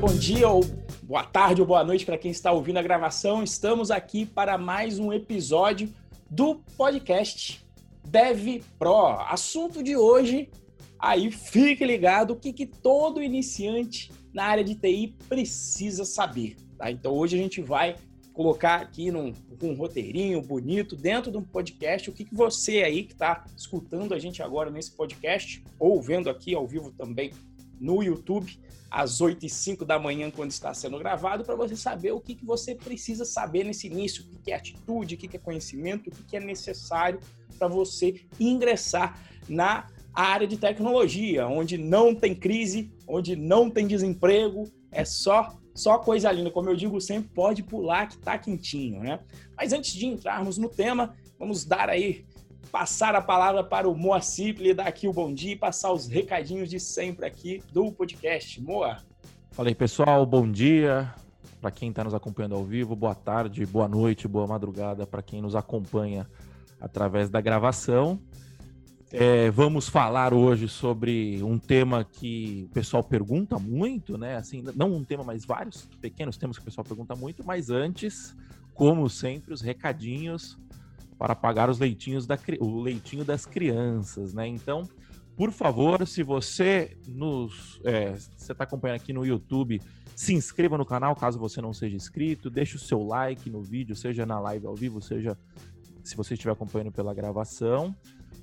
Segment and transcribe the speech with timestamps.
[0.00, 0.64] bom dia ou
[1.02, 3.42] boa tarde ou boa noite para quem está ouvindo a gravação.
[3.42, 5.92] Estamos aqui para mais um episódio
[6.30, 7.62] do podcast
[8.08, 9.20] Dev Pro.
[9.28, 10.48] Assunto de hoje,
[10.98, 16.56] aí fique ligado o que, que todo iniciante na área de TI precisa saber.
[16.78, 16.90] Tá?
[16.90, 17.94] Então hoje a gente vai
[18.32, 23.02] colocar aqui num, um roteirinho bonito dentro de um podcast o que, que você aí
[23.02, 27.32] que está escutando a gente agora nesse podcast ou vendo aqui ao vivo também
[27.78, 28.58] no YouTube
[28.90, 32.34] às 8 e 5 da manhã, quando está sendo gravado, para você saber o que,
[32.34, 36.24] que você precisa saber nesse início, o que é atitude, o que é conhecimento, o
[36.24, 37.20] que é necessário
[37.58, 39.18] para você ingressar
[39.48, 45.98] na área de tecnologia, onde não tem crise, onde não tem desemprego, é só só
[45.98, 49.20] coisa linda, como eu digo sempre, pode pular que tá quentinho, né?
[49.56, 52.24] Mas antes de entrarmos no tema, vamos dar aí
[52.70, 56.06] passar a palavra para o Moacir, lhe dar aqui o bom dia e passar os
[56.06, 58.60] recadinhos de sempre aqui do podcast.
[58.60, 58.98] Moa.
[59.50, 61.12] Falei, pessoal, bom dia.
[61.60, 65.42] Para quem está nos acompanhando ao vivo, boa tarde, boa noite, boa madrugada para quem
[65.42, 66.26] nos acompanha
[66.80, 68.18] através da gravação.
[69.12, 74.36] É, vamos falar hoje sobre um tema que o pessoal pergunta muito, né?
[74.36, 77.44] Assim, não um tema, mas vários pequenos temas que o pessoal pergunta muito.
[77.44, 78.36] Mas antes,
[78.72, 80.56] como sempre, os recadinhos
[81.20, 84.46] para pagar os leitinhos da, o leitinho das crianças, né?
[84.46, 84.88] Então,
[85.36, 89.82] por favor, se você nos é, você está acompanhando aqui no YouTube,
[90.16, 93.94] se inscreva no canal caso você não seja inscrito, deixe o seu like no vídeo,
[93.94, 95.36] seja na live ao vivo, seja
[96.02, 97.94] se você estiver acompanhando pela gravação.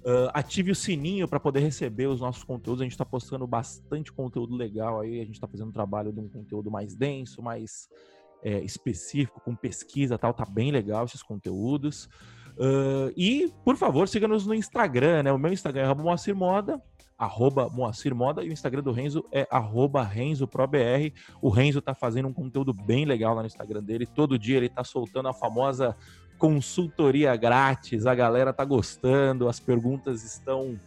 [0.06, 2.82] Uh, ative o sininho para poder receber os nossos conteúdos.
[2.82, 5.20] A gente está postando bastante conteúdo legal aí.
[5.20, 7.90] A gente está fazendo um trabalho de um conteúdo mais denso, mais
[8.44, 10.32] é, específico, com pesquisa tal.
[10.32, 12.08] Tá bem legal esses conteúdos.
[12.58, 15.32] Uh, e, por favor, siga-nos no Instagram, né?
[15.32, 16.82] O meu Instagram é Moacir Moda,
[17.18, 21.14] arroba Moacir Moda, e o Instagram do Renzo é arroba RenzoProBR.
[21.40, 24.08] O Renzo tá fazendo um conteúdo bem legal lá no Instagram dele.
[24.08, 25.96] Todo dia ele tá soltando a famosa
[26.40, 28.08] consultoria grátis.
[28.08, 30.80] A galera tá gostando, as perguntas estão.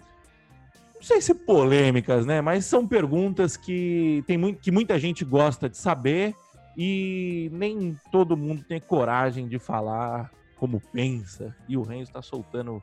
[0.94, 2.40] Não sei se polêmicas, né?
[2.40, 6.34] Mas são perguntas que, tem muito, que muita gente gosta de saber
[6.76, 10.30] e nem todo mundo tem coragem de falar
[10.60, 12.82] como pensa, e o Renzo está soltando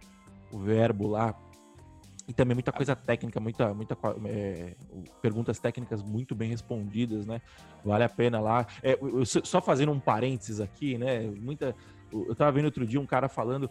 [0.52, 1.36] o verbo lá.
[2.28, 3.96] E também muita coisa técnica, muita, muita
[4.26, 4.76] é,
[5.22, 7.40] perguntas técnicas muito bem respondidas, né?
[7.86, 8.66] Vale a pena lá.
[8.82, 11.22] É, eu, só fazendo um parênteses aqui, né?
[11.40, 11.76] Muita,
[12.12, 13.70] eu estava vendo outro dia um cara falando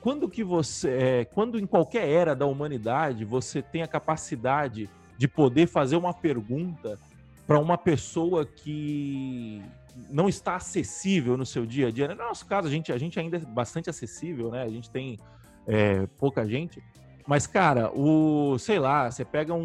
[0.00, 4.88] quando que você, é, quando em qualquer era da humanidade você tem a capacidade
[5.18, 6.98] de poder fazer uma pergunta
[7.46, 9.62] para uma pessoa que
[10.10, 12.08] não está acessível no seu dia a dia.
[12.08, 14.62] No nosso caso, a gente, a gente ainda é bastante acessível, né?
[14.62, 15.18] A gente tem
[15.66, 16.82] é, pouca gente.
[17.26, 19.60] Mas, cara, o, sei lá, você pega um,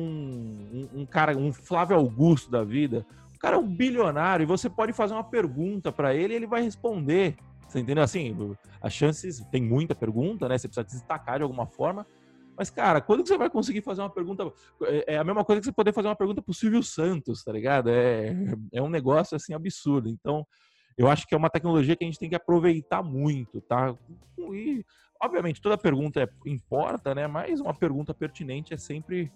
[0.94, 4.70] um, um, cara, um Flávio Augusto da vida, o cara é um bilionário e você
[4.70, 7.36] pode fazer uma pergunta para ele e ele vai responder.
[7.68, 8.04] Você entendeu?
[8.04, 10.58] Assim, as chances, tem muita pergunta, né?
[10.58, 12.06] Você precisa destacar de alguma forma,
[12.60, 14.52] mas, cara, quando que você vai conseguir fazer uma pergunta?
[14.84, 17.54] É, é a mesma coisa que você poder fazer uma pergunta pro Silvio Santos, tá
[17.54, 17.90] ligado?
[17.90, 18.36] É,
[18.74, 20.10] é um negócio, assim, absurdo.
[20.10, 20.46] Então,
[20.98, 23.96] eu acho que é uma tecnologia que a gente tem que aproveitar muito, tá?
[24.38, 24.84] E,
[25.24, 27.28] obviamente, toda pergunta é, importa, né?
[27.28, 29.32] Mas uma pergunta pertinente é sempre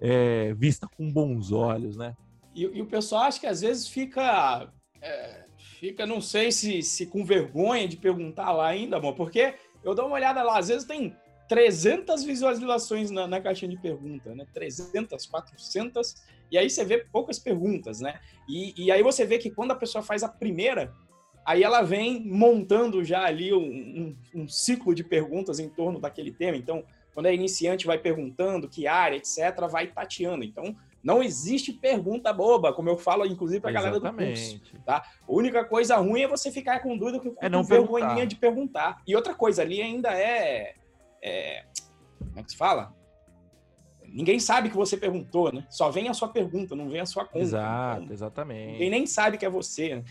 [0.00, 2.16] é, vista com bons olhos, né?
[2.56, 4.68] E, e, o pessoal acha que às vezes fica,
[5.00, 5.44] é,
[5.78, 9.54] fica, não sei se, se com vergonha de perguntar lá ainda, amor, porque
[9.84, 11.16] eu dou uma olhada lá, às vezes tem
[11.54, 14.44] 300 visualizações na, na caixinha de pergunta, né?
[14.52, 16.16] 300, 400,
[16.50, 18.18] e aí você vê poucas perguntas, né?
[18.48, 20.92] E, e aí você vê que quando a pessoa faz a primeira,
[21.46, 26.32] aí ela vem montando já ali um, um, um ciclo de perguntas em torno daquele
[26.32, 26.56] tema.
[26.56, 26.82] Então,
[27.14, 30.42] quando é iniciante, vai perguntando que área, etc., vai tateando.
[30.42, 34.60] Então, não existe pergunta boba, como eu falo, inclusive, para a galera do curso.
[34.84, 35.04] Tá?
[35.22, 38.34] A única coisa ruim é você ficar com dúvida, com, é não com vergonhinha de
[38.34, 39.00] perguntar.
[39.06, 40.74] E outra coisa, ali ainda é
[41.24, 41.64] é,
[42.18, 42.94] como é que se fala?
[44.06, 45.66] Ninguém sabe que você perguntou, né?
[45.70, 47.38] Só vem a sua pergunta, não vem a sua conta.
[47.38, 48.72] Exato, então, exatamente.
[48.72, 50.04] Ninguém nem sabe que é você, né?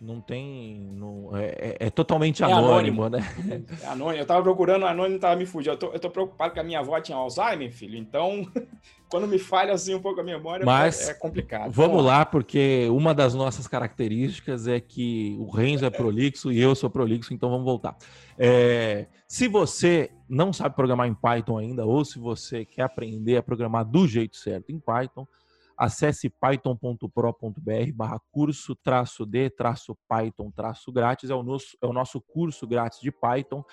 [0.00, 0.90] Não tem.
[0.94, 3.62] Não, é, é, é totalmente é anônimo, anônimo, né?
[3.82, 4.22] É anônimo.
[4.22, 5.72] Eu tava procurando, anônimo tava me fugindo.
[5.72, 7.98] Eu tô, eu tô preocupado que a minha avó tinha Alzheimer, filho.
[7.98, 8.50] Então,
[9.10, 11.70] quando me falha assim um pouco a memória, Mas, é, complicado.
[11.70, 16.58] Vamos então, lá, porque uma das nossas características é que o Renzo é prolixo e
[16.58, 17.94] eu sou prolixo, então vamos voltar.
[18.38, 23.42] É, se você não sabe programar em Python ainda, ou se você quer aprender a
[23.42, 25.26] programar do jeito certo em Python,
[25.80, 31.92] acesse python.pro.br barra curso traço de traço Python traço grátis, é o, nosso, é o
[31.94, 33.64] nosso curso grátis de Python,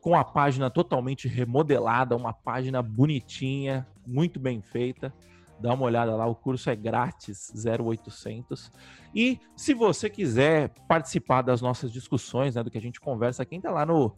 [0.00, 5.12] com a página totalmente remodelada, uma página bonitinha, muito bem feita.
[5.58, 8.70] dá uma olhada lá, o curso é grátis, 0800.
[9.12, 13.60] E se você quiser participar das nossas discussões, né, do que a gente conversa, quem
[13.60, 14.14] tá lá no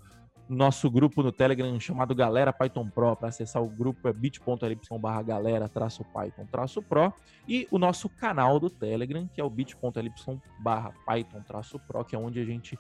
[0.48, 5.22] nosso grupo no Telegram chamado Galera Python Pro, para acessar o grupo é bit.ly barra
[5.22, 7.12] galera traço Python traço Pro
[7.46, 10.12] e o nosso canal do Telegram, que é o bit.ly
[10.60, 12.78] barra Python traço Pro, que é onde a gente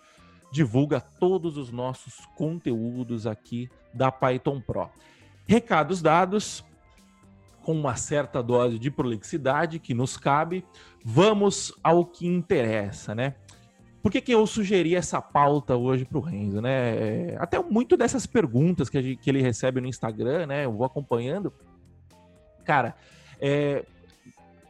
[0.50, 4.88] divulga todos os nossos conteúdos aqui da Python Pro.
[5.46, 6.64] Recados dados,
[7.62, 10.64] com uma certa dose de prolixidade que nos cabe,
[11.04, 13.34] vamos ao que interessa, né?
[14.02, 16.96] Por que, que eu sugeri essa pauta hoje para o Renzo, né?
[16.96, 20.64] É, até muito dessas perguntas que, gente, que, ele recebe no Instagram, né?
[20.64, 21.52] Eu vou acompanhando.
[22.64, 22.94] Cara,
[23.40, 23.84] é,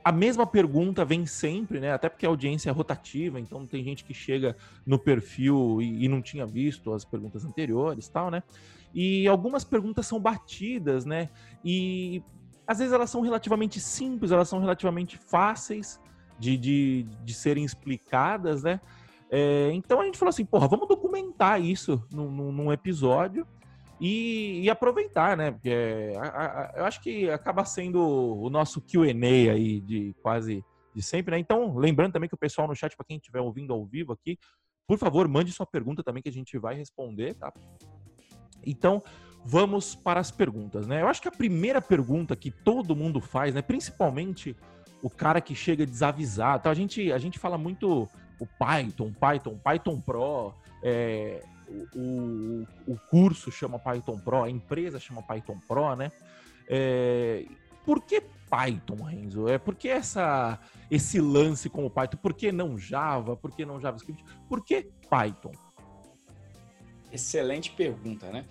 [0.03, 1.93] a mesma pergunta vem sempre, né?
[1.93, 6.09] Até porque a audiência é rotativa, então tem gente que chega no perfil e, e
[6.09, 8.43] não tinha visto as perguntas anteriores, tal, né?
[8.95, 11.29] E algumas perguntas são batidas, né?
[11.63, 12.23] E
[12.67, 16.01] às vezes elas são relativamente simples, elas são relativamente fáceis
[16.39, 18.81] de, de, de serem explicadas, né?
[19.31, 23.47] É, então a gente falou assim, porra, vamos documentar isso num, num episódio
[24.01, 25.51] e, e, aproveitar, né?
[25.51, 25.73] Porque
[26.17, 30.65] a, a, eu acho que acaba sendo o nosso Q&A aí de quase
[30.95, 31.39] de sempre, né?
[31.39, 34.39] Então, lembrando também que o pessoal no chat, para quem estiver ouvindo ao vivo aqui,
[34.87, 37.53] por favor, mande sua pergunta também que a gente vai responder, tá?
[38.65, 39.03] Então,
[39.45, 41.03] vamos para as perguntas, né?
[41.03, 44.57] Eu acho que a primeira pergunta que todo mundo faz, né, principalmente
[45.03, 49.58] o cara que chega desavisado, então, a gente a gente fala muito o Python, Python,
[49.58, 51.43] Python Pro, é,
[51.94, 56.11] o, o, curso chama Python Pro, a empresa chama Python Pro, né?
[56.69, 57.44] É,
[57.85, 59.49] por que Python, Renzo?
[59.49, 60.58] É por que essa,
[60.90, 62.17] esse lance com o Python?
[62.19, 63.37] Por que não Java?
[63.37, 64.25] Por que não JavaScript?
[64.49, 65.52] Por que Python?
[67.12, 68.44] Excelente pergunta, né?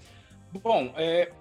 [0.52, 1.32] Bom, é,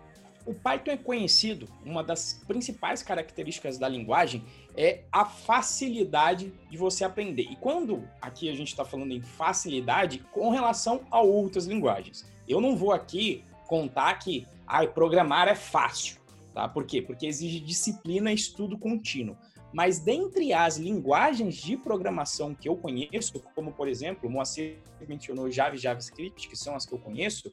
[0.44, 4.44] o Python é conhecido, uma das principais características da linguagem
[4.76, 7.44] é a facilidade de você aprender.
[7.44, 12.26] E quando aqui a gente está falando em facilidade com relação a outras linguagens.
[12.46, 16.18] Eu não vou aqui contar que ah, programar é fácil,
[16.52, 16.68] tá?
[16.68, 17.00] Por quê?
[17.00, 19.36] Porque exige disciplina e estudo contínuo.
[19.72, 24.78] Mas dentre as linguagens de programação que eu conheço, como por exemplo, Moacir
[25.08, 27.52] mencionou Java e JavaScript, que são as que eu conheço,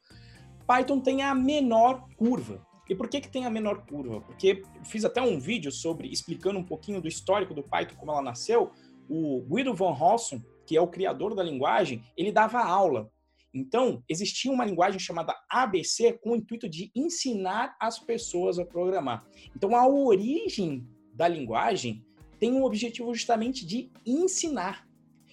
[0.65, 2.61] Python tem a menor curva.
[2.89, 4.21] E por que, que tem a menor curva?
[4.21, 8.21] Porque fiz até um vídeo sobre explicando um pouquinho do histórico do Python, como ela
[8.21, 8.71] nasceu.
[9.09, 13.09] O Guido von Rossum, que é o criador da linguagem, ele dava aula.
[13.53, 19.25] Então, existia uma linguagem chamada ABC com o intuito de ensinar as pessoas a programar.
[19.55, 22.03] Então, a origem da linguagem
[22.39, 24.87] tem um objetivo justamente de ensinar.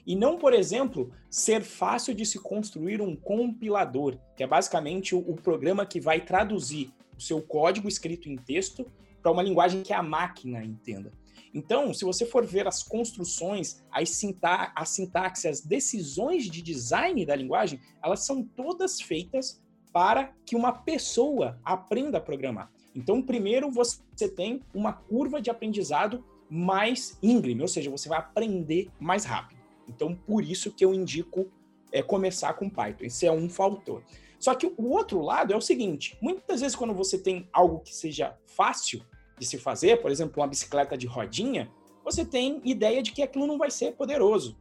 [0.06, 5.18] E não, por exemplo, ser fácil de se construir um compilador, que é basicamente o,
[5.18, 8.86] o programa que vai traduzir seu código escrito em texto
[9.22, 11.12] para uma linguagem que a máquina entenda.
[11.52, 17.26] Então, se você for ver as construções, as sinta a sintaxe, as decisões de design
[17.26, 19.60] da linguagem, elas são todas feitas
[19.92, 22.70] para que uma pessoa aprenda a programar.
[22.94, 28.90] Então, primeiro você tem uma curva de aprendizado mais íngreme, ou seja, você vai aprender
[28.98, 29.60] mais rápido.
[29.88, 31.50] Então, por isso que eu indico
[31.92, 33.04] é, começar com Python.
[33.04, 34.02] Esse é um fator.
[34.40, 37.94] Só que o outro lado é o seguinte: muitas vezes, quando você tem algo que
[37.94, 39.04] seja fácil
[39.38, 41.70] de se fazer, por exemplo, uma bicicleta de rodinha,
[42.02, 44.56] você tem ideia de que aquilo não vai ser poderoso,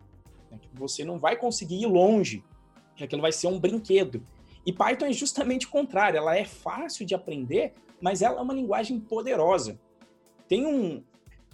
[0.52, 0.60] né?
[0.62, 2.44] que você não vai conseguir ir longe,
[2.96, 4.22] que aquilo vai ser um brinquedo.
[4.66, 8.54] E Python é justamente o contrário, ela é fácil de aprender, mas ela é uma
[8.54, 9.80] linguagem poderosa.
[10.48, 11.02] Tem um,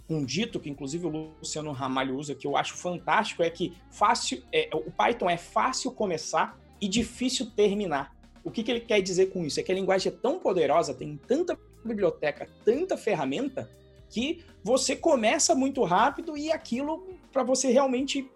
[0.08, 4.42] um dito que inclusive o Luciano Ramalho usa que eu acho fantástico é que fácil
[4.52, 8.15] é, o Python é fácil começar e difícil terminar.
[8.46, 9.58] O que, que ele quer dizer com isso?
[9.58, 13.68] É que a linguagem é tão poderosa, tem tanta biblioteca, tanta ferramenta,
[14.08, 18.30] que você começa muito rápido e aquilo, para você realmente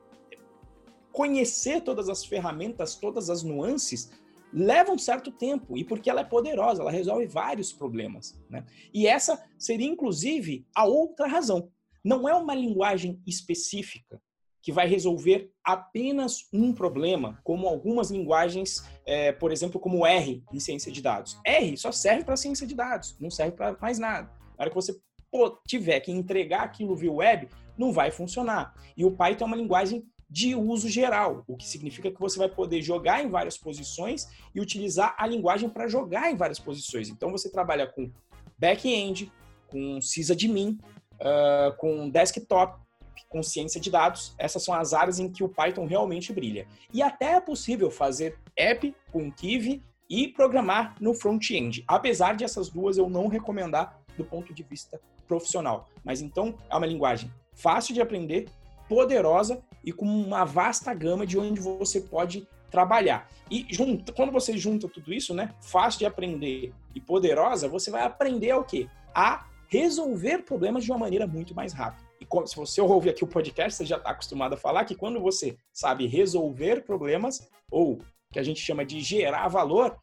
[1.13, 4.11] conhecer todas as ferramentas, todas as nuances,
[4.53, 5.79] leva um certo tempo.
[5.79, 8.37] E porque ela é poderosa, ela resolve vários problemas.
[8.51, 8.67] Né?
[8.93, 11.71] E essa seria, inclusive, a outra razão.
[12.03, 14.21] Não é uma linguagem específica
[14.63, 20.61] que vai resolver apenas um problema, como algumas linguagens, é, por exemplo, como R em
[20.61, 21.39] ciência de dados.
[21.45, 24.31] R só serve para ciência de dados, não serve para mais nada.
[24.57, 24.99] Na hora que você
[25.31, 28.75] pô, tiver que entregar aquilo via web, não vai funcionar.
[28.97, 32.49] E o Python é uma linguagem de uso geral, o que significa que você vai
[32.49, 37.09] poder jogar em várias posições e utilizar a linguagem para jogar em várias posições.
[37.09, 38.13] Então você trabalha com
[38.57, 39.33] back-end,
[39.67, 40.79] com sysadmin,
[41.15, 42.81] uh, com desktop,
[43.29, 44.35] com ciência de dados.
[44.39, 46.67] Essas são as áreas em que o Python realmente brilha.
[46.93, 51.85] E até é possível fazer app com Kiwi e programar no front-end.
[51.87, 55.89] Apesar de essas duas eu não recomendar do ponto de vista profissional.
[56.05, 58.49] Mas então é uma linguagem fácil de aprender,
[58.89, 63.29] poderosa e com uma vasta gama de onde você pode trabalhar.
[63.51, 68.03] E junta, quando você junta tudo isso, né, fácil de aprender e poderosa, você vai
[68.03, 68.89] aprender o quê?
[69.15, 72.10] A resolver problemas de uma maneira muito mais rápida.
[72.21, 75.21] E se você ouvir aqui o podcast, você já está acostumado a falar que quando
[75.21, 78.01] você sabe resolver problemas, ou
[78.31, 79.97] que a gente chama de gerar valor,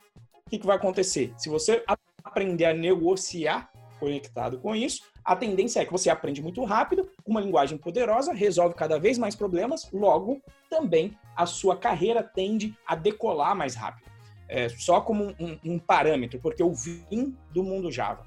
[0.46, 1.34] o que, que vai acontecer?
[1.38, 1.84] Se você
[2.24, 3.70] aprender a negociar
[4.00, 8.76] conectado com isso, a tendência é que você aprende muito rápido, uma linguagem poderosa, resolve
[8.76, 14.08] cada vez mais problemas, logo também a sua carreira tende a decolar mais rápido.
[14.50, 18.26] É, só como um, um parâmetro, porque eu vim do mundo Java.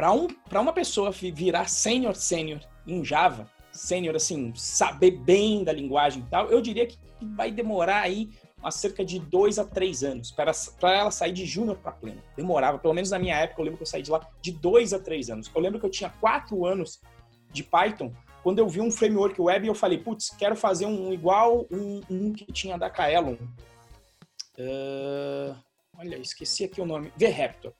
[0.00, 0.28] Para um,
[0.62, 6.50] uma pessoa virar sênior sênior em Java, sênior assim, saber bem da linguagem e tal,
[6.50, 6.98] eu diria que
[7.36, 8.30] vai demorar aí
[8.62, 10.54] há cerca de dois a três anos para
[10.94, 12.22] ela sair de júnior para pleno.
[12.34, 14.94] Demorava, pelo menos na minha época, eu lembro que eu saí de lá de dois
[14.94, 15.50] a três anos.
[15.54, 17.02] Eu lembro que eu tinha quatro anos
[17.52, 18.10] de Python
[18.42, 22.32] quando eu vi um framework web eu falei, putz, quero fazer um igual um, um
[22.32, 23.36] que tinha da Kaelon.
[24.58, 25.54] Uh,
[25.98, 27.12] olha, esqueci aqui o nome.
[27.18, 27.74] VRaptor.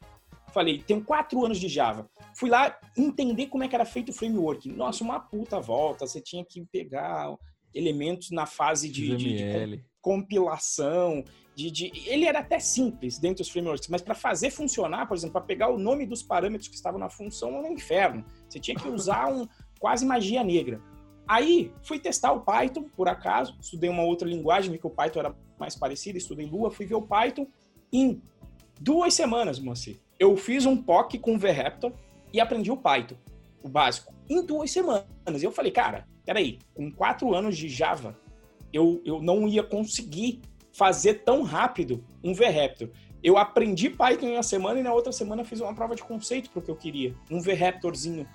[0.52, 2.08] Falei, tenho quatro anos de Java.
[2.34, 4.68] Fui lá entender como é que era feito o framework.
[4.70, 6.06] Nossa, uma puta volta.
[6.06, 7.34] Você tinha que pegar
[7.74, 13.50] elementos na fase de, de, de compilação, de, de, ele era até simples dentro dos
[13.50, 16.98] frameworks, mas para fazer funcionar, por exemplo, para pegar o nome dos parâmetros que estavam
[16.98, 18.24] na função, era um inferno.
[18.48, 19.46] Você tinha que usar um
[19.78, 20.80] quase magia negra.
[21.28, 25.36] Aí fui testar o Python, por acaso, estudei uma outra linguagem, que o Python era
[25.58, 27.46] mais parecido, estudei Lua, fui ver o Python
[27.92, 28.20] em
[28.80, 30.00] duas semanas, Moacir.
[30.20, 31.94] Eu fiz um POC com o VRaptor
[32.30, 33.16] e aprendi o Python,
[33.62, 35.06] o básico, em duas semanas.
[35.40, 38.14] E eu falei, cara, peraí, com quatro anos de Java,
[38.70, 40.42] eu, eu não ia conseguir
[40.74, 42.90] fazer tão rápido um VRaptor.
[43.22, 46.50] Eu aprendi Python em uma semana e na outra semana fiz uma prova de conceito
[46.50, 48.28] para o que eu queria, um VRaptorzinho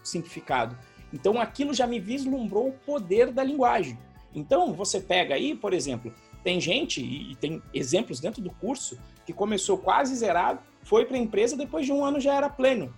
[0.00, 0.78] simplificado.
[1.12, 3.98] Então aquilo já me vislumbrou o poder da linguagem.
[4.32, 8.96] Então você pega aí, por exemplo, tem gente e tem exemplos dentro do curso
[9.26, 12.94] que começou quase zerado, foi para a empresa depois de um ano já era pleno.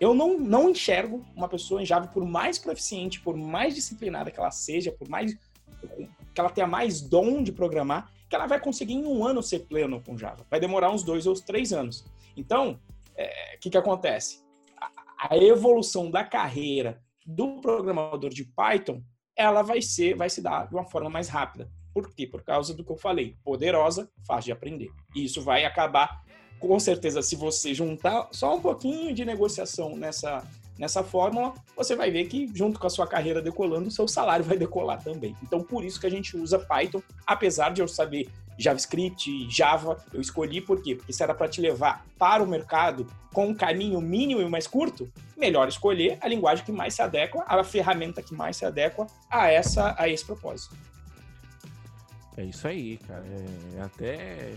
[0.00, 4.38] Eu não, não enxergo uma pessoa em Java, por mais proficiente, por mais disciplinada que
[4.38, 8.94] ela seja, por mais que ela tenha mais dom de programar, que ela vai conseguir
[8.94, 10.46] em um ano ser pleno com Java.
[10.50, 12.04] Vai demorar uns dois ou três anos.
[12.36, 12.78] Então, o
[13.16, 14.44] é, que, que acontece?
[14.80, 19.02] A, a evolução da carreira do programador de Python,
[19.36, 21.70] ela vai ser, vai se dar de uma forma mais rápida.
[21.92, 22.26] Por quê?
[22.26, 23.36] Por causa do que eu falei.
[23.42, 24.88] Poderosa, fácil de aprender.
[25.14, 26.22] E isso vai acabar,
[26.58, 30.42] com certeza, se você juntar só um pouquinho de negociação nessa,
[30.78, 34.44] nessa fórmula, você vai ver que, junto com a sua carreira decolando, o seu salário
[34.44, 35.36] vai decolar também.
[35.42, 40.20] Então, por isso que a gente usa Python, apesar de eu saber JavaScript, Java, eu
[40.20, 40.96] escolhi por quê?
[40.96, 44.66] Porque se era para te levar para o mercado com um caminho mínimo e mais
[44.66, 49.06] curto, melhor escolher a linguagem que mais se adequa, a ferramenta que mais se adequa
[49.30, 50.76] a essa a esse propósito.
[52.36, 53.24] É isso aí, cara.
[53.76, 54.54] É até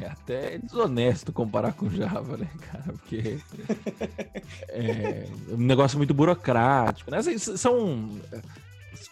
[0.00, 2.84] é até desonesto comparar com Java, né, cara?
[2.84, 3.38] Porque
[4.68, 7.18] é um negócio muito burocrático, né?
[7.18, 8.18] Assim, são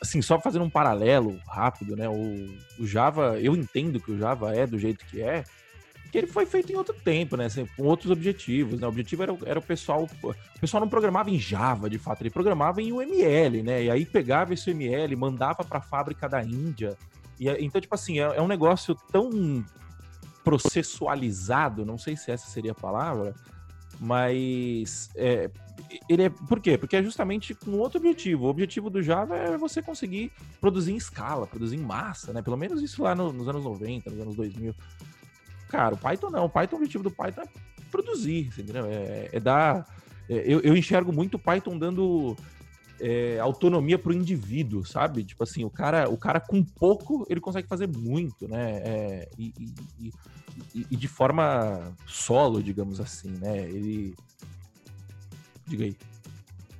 [0.01, 2.09] assim, só fazendo um paralelo rápido, né?
[2.09, 5.45] O, o Java, eu entendo que o Java é do jeito que é,
[6.11, 7.47] que ele foi feito em outro tempo, né?
[7.47, 8.81] Assim, com outros objetivos.
[8.81, 8.87] Né?
[8.87, 10.09] O objetivo era, era o pessoal.
[10.23, 13.85] O pessoal não programava em Java, de fato, ele programava em UML, né?
[13.85, 16.97] E aí pegava esse UML, mandava para a fábrica da Índia.
[17.39, 19.65] E, então, tipo assim, é, é um negócio tão
[20.47, 23.35] processualizado, não sei se essa seria a palavra,
[23.99, 25.51] mas é,
[26.09, 26.79] ele é por quê?
[26.79, 28.47] Porque é justamente com outro objetivo.
[28.47, 32.43] O objetivo do Java é você conseguir produzir em escala, produzir em massa, né?
[32.43, 34.73] Pelo menos isso lá no, nos anos 90, nos anos 2000.
[35.69, 36.45] Cara, o Python não.
[36.45, 37.49] O Python, o objetivo do Python é
[37.91, 38.87] produzir, entendeu?
[38.87, 39.85] É, é dar.
[40.31, 42.37] É, eu, eu enxergo muito o Python dando
[43.01, 45.25] é, autonomia para o indivíduo, sabe?
[45.25, 48.83] Tipo assim, o cara, o cara com pouco ele consegue fazer muito, né?
[48.85, 50.13] É, e, e,
[50.75, 53.59] e, e, de forma solo, digamos assim, né?
[53.59, 54.15] Ele.
[55.67, 55.97] Diga aí.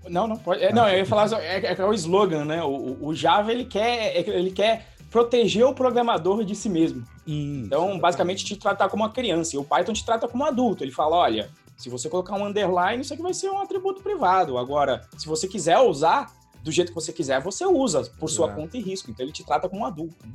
[0.09, 0.63] Não, não pode.
[0.63, 2.63] É, não, eu ia falar é, é, é o slogan, né?
[2.63, 7.05] O, o Java ele quer, é ele quer proteger o programador de si mesmo.
[7.27, 9.57] Isso, então, basicamente, te tratar como uma criança.
[9.57, 10.85] E o Python te trata como um adulto.
[10.85, 14.57] Ele fala, olha, se você colocar um underline, isso aqui vai ser um atributo privado.
[14.57, 18.55] Agora, se você quiser usar do jeito que você quiser, você usa por sua é.
[18.55, 19.11] conta e risco.
[19.11, 20.27] Então ele te trata como um adulto.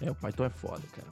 [0.00, 1.08] É, o Python é foda, cara.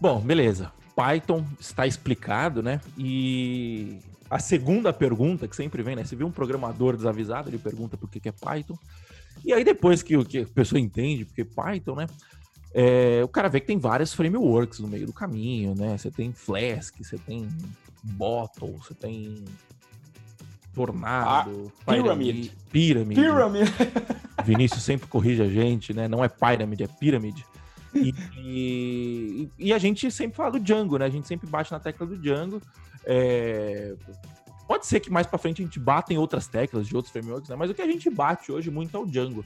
[0.00, 0.72] Bom, beleza.
[0.96, 2.80] Python está explicado, né?
[2.96, 6.04] E a segunda pergunta que sempre vem, né?
[6.04, 8.78] Você vê um programador desavisado, ele pergunta por que, que é Python.
[9.44, 12.06] E aí depois que, que a pessoa entende porque Python, né?
[12.72, 15.98] É, o cara vê que tem várias frameworks no meio do caminho, né?
[15.98, 17.48] Você tem Flask, você tem
[18.02, 19.44] Bottle, você tem
[20.72, 22.52] Tornado, ah, Pyramid.
[22.70, 23.20] Pyramid.
[23.20, 23.72] Pyramid.
[24.44, 26.06] Vinícius sempre corrige a gente, né?
[26.06, 27.44] Não é Pyramid, é Pyramid.
[27.92, 31.06] E, e, e, a gente sempre fala do Django, né?
[31.06, 32.62] A gente sempre bate na tecla do Django.
[33.04, 33.94] É...
[34.68, 37.50] Pode ser que mais para frente a gente bata em outras teclas de outros frameworks,
[37.50, 37.56] né?
[37.56, 39.44] Mas o que a gente bate hoje muito é o Django.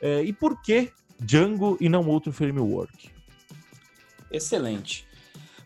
[0.00, 0.22] É...
[0.22, 3.10] E por que Django e não outro framework?
[4.30, 5.06] Excelente.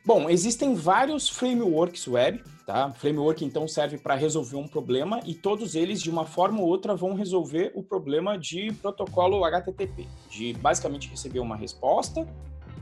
[0.09, 2.91] Bom, existem vários frameworks web, tá?
[2.93, 6.97] Framework então serve para resolver um problema e todos eles de uma forma ou outra
[6.97, 12.27] vão resolver o problema de protocolo HTTP, de basicamente receber uma resposta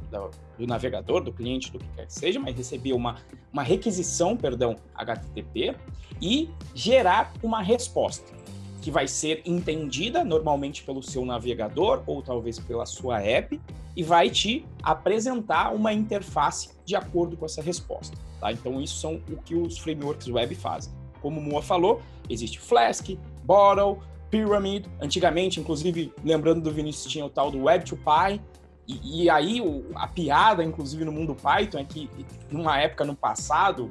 [0.08, 3.16] do, do navegador, do cliente, do que quer que seja, mas receber uma,
[3.52, 5.74] uma requisição, perdão, HTTP
[6.22, 8.32] e gerar uma resposta
[8.80, 13.60] que vai ser entendida normalmente pelo seu navegador ou talvez pela sua app
[13.96, 18.16] e vai te apresentar uma interface de acordo com essa resposta.
[18.38, 18.52] Tá?
[18.52, 20.92] Então, isso são o que os frameworks web fazem.
[21.22, 23.08] Como o Moa falou, existe Flask,
[23.42, 23.98] Bottle,
[24.30, 24.86] Pyramid.
[25.00, 28.40] Antigamente, inclusive, lembrando do Vinícius, tinha o tal do Web2Py.
[28.86, 32.10] E, e aí, o, a piada, inclusive, no mundo Python é que,
[32.50, 33.90] numa época no passado,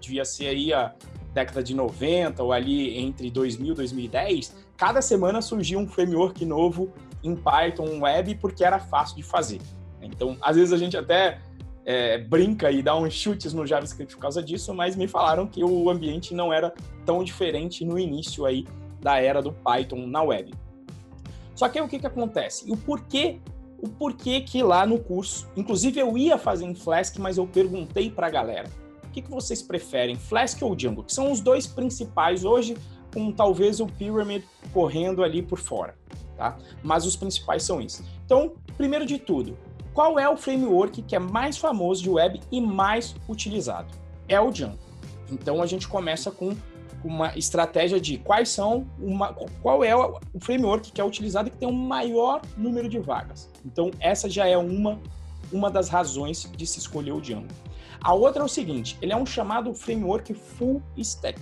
[0.00, 0.94] devia ser aí a
[1.32, 6.92] década de 90 ou ali entre 2000 e 2010, cada semana surgia um framework novo
[7.22, 9.60] em Python web porque era fácil de fazer.
[10.00, 11.40] Então, às vezes a gente até
[11.84, 15.62] é, brinca e dá uns chutes no JavaScript por causa disso, mas me falaram que
[15.62, 16.72] o ambiente não era
[17.04, 18.66] tão diferente no início aí
[19.00, 20.52] da era do Python na web.
[21.54, 22.68] Só que aí o que, que acontece?
[22.68, 23.40] E o porquê
[23.78, 28.08] o porquê que lá no curso, inclusive eu ia fazer em Flask, mas eu perguntei
[28.08, 28.68] para a galera
[29.12, 31.04] que, que vocês preferem, Flask ou Django?
[31.04, 32.76] Que são os dois principais hoje,
[33.12, 35.96] com talvez o Pyramid correndo ali por fora,
[36.36, 36.56] tá?
[36.82, 38.04] Mas os principais são isso.
[38.24, 39.56] Então, primeiro de tudo,
[39.92, 43.88] qual é o framework que é mais famoso de web e mais utilizado?
[44.28, 44.78] É o Django.
[45.30, 46.56] Então a gente começa com
[47.04, 51.68] uma estratégia de quais são uma, qual é o framework que é utilizado que tem
[51.68, 53.50] o um maior número de vagas.
[53.64, 54.98] Então essa já é uma
[55.52, 57.48] uma das razões de se escolher o Django.
[58.00, 61.38] A outra é o seguinte, ele é um chamado framework full stack,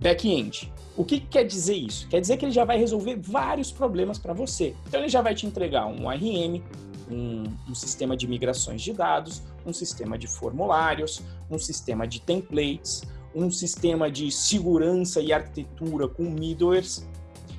[0.00, 0.72] back-end.
[0.96, 2.08] O que, que quer dizer isso?
[2.08, 4.74] Quer dizer que ele já vai resolver vários problemas para você.
[4.86, 6.62] Então ele já vai te entregar um RM,
[7.10, 13.02] um, um, sistema de migrações de dados, um sistema de formulários, um sistema de templates,
[13.34, 17.08] um sistema de segurança e arquitetura com middlewares.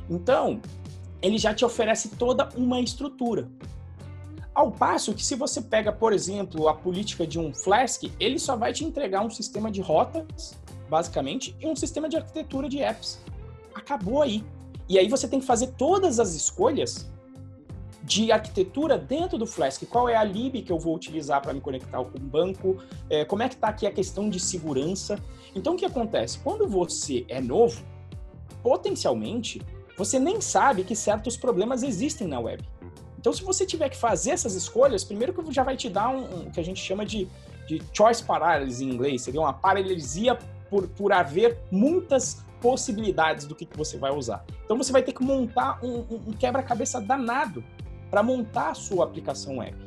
[0.10, 0.60] Então,
[1.22, 3.50] ele já te oferece toda uma estrutura.
[4.54, 8.58] Ao passo que se você pega, por exemplo, a política de um Flask, ele só
[8.58, 10.58] vai te entregar um sistema de rotas,
[10.90, 13.20] basicamente, e um sistema de arquitetura de apps.
[13.74, 14.44] Acabou aí.
[14.88, 17.08] E aí você tem que fazer todas as escolhas
[18.04, 19.84] de arquitetura dentro do Flask.
[19.88, 22.78] Qual é a lib que eu vou utilizar para me conectar com o banco?
[23.08, 25.20] É, como é que está aqui a questão de segurança?
[25.54, 26.40] Então, o que acontece?
[26.40, 27.84] Quando você é novo,
[28.64, 29.62] potencialmente,
[29.96, 32.68] você nem sabe que certos problemas existem na web.
[33.20, 36.40] Então, se você tiver que fazer essas escolhas, primeiro que já vai te dar um,
[36.40, 37.28] um que a gente chama de,
[37.68, 43.66] de choice paralysis em inglês, seria uma paralisia por, por haver muitas possibilidades do que,
[43.66, 44.46] que você vai usar.
[44.66, 47.64] Então, você vai ter que montar um, um, um quebra-cabeça danado
[48.10, 49.78] para montar a sua aplicação web.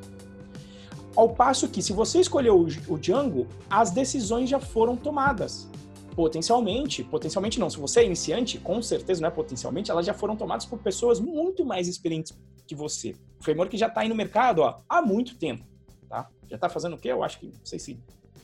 [1.15, 5.69] Ao passo que, se você escolheu o, o Django, as decisões já foram tomadas
[6.15, 10.37] potencialmente, potencialmente não, se você é iniciante, com certeza não é potencialmente, elas já foram
[10.37, 12.33] tomadas por pessoas muito mais experientes
[12.67, 13.15] que você.
[13.41, 15.65] O framework já está aí no mercado ó, há muito tempo,
[16.09, 16.29] tá?
[16.49, 17.09] Já está fazendo o quê?
[17.09, 17.99] Eu acho que, não sei se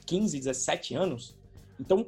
[0.06, 1.36] 15, 17 anos.
[1.78, 2.06] Então,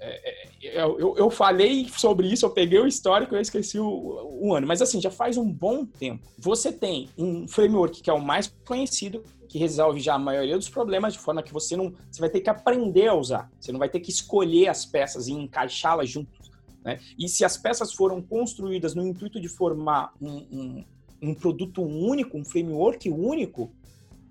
[0.00, 4.54] é, é, eu, eu, falei sobre isso, eu peguei o histórico, eu esqueci o, o,
[4.54, 6.26] ano, mas assim, já faz um bom tempo.
[6.38, 10.68] Você tem um framework que é o mais conhecido, que resolve já a maioria dos
[10.68, 11.92] problemas, de forma que você não.
[12.10, 13.50] Você vai ter que aprender a usar.
[13.60, 16.50] Você não vai ter que escolher as peças e encaixá-las juntos.
[16.84, 16.98] Né?
[17.18, 20.84] E se as peças foram construídas no intuito de formar um, um
[21.22, 23.70] um produto único, um framework único,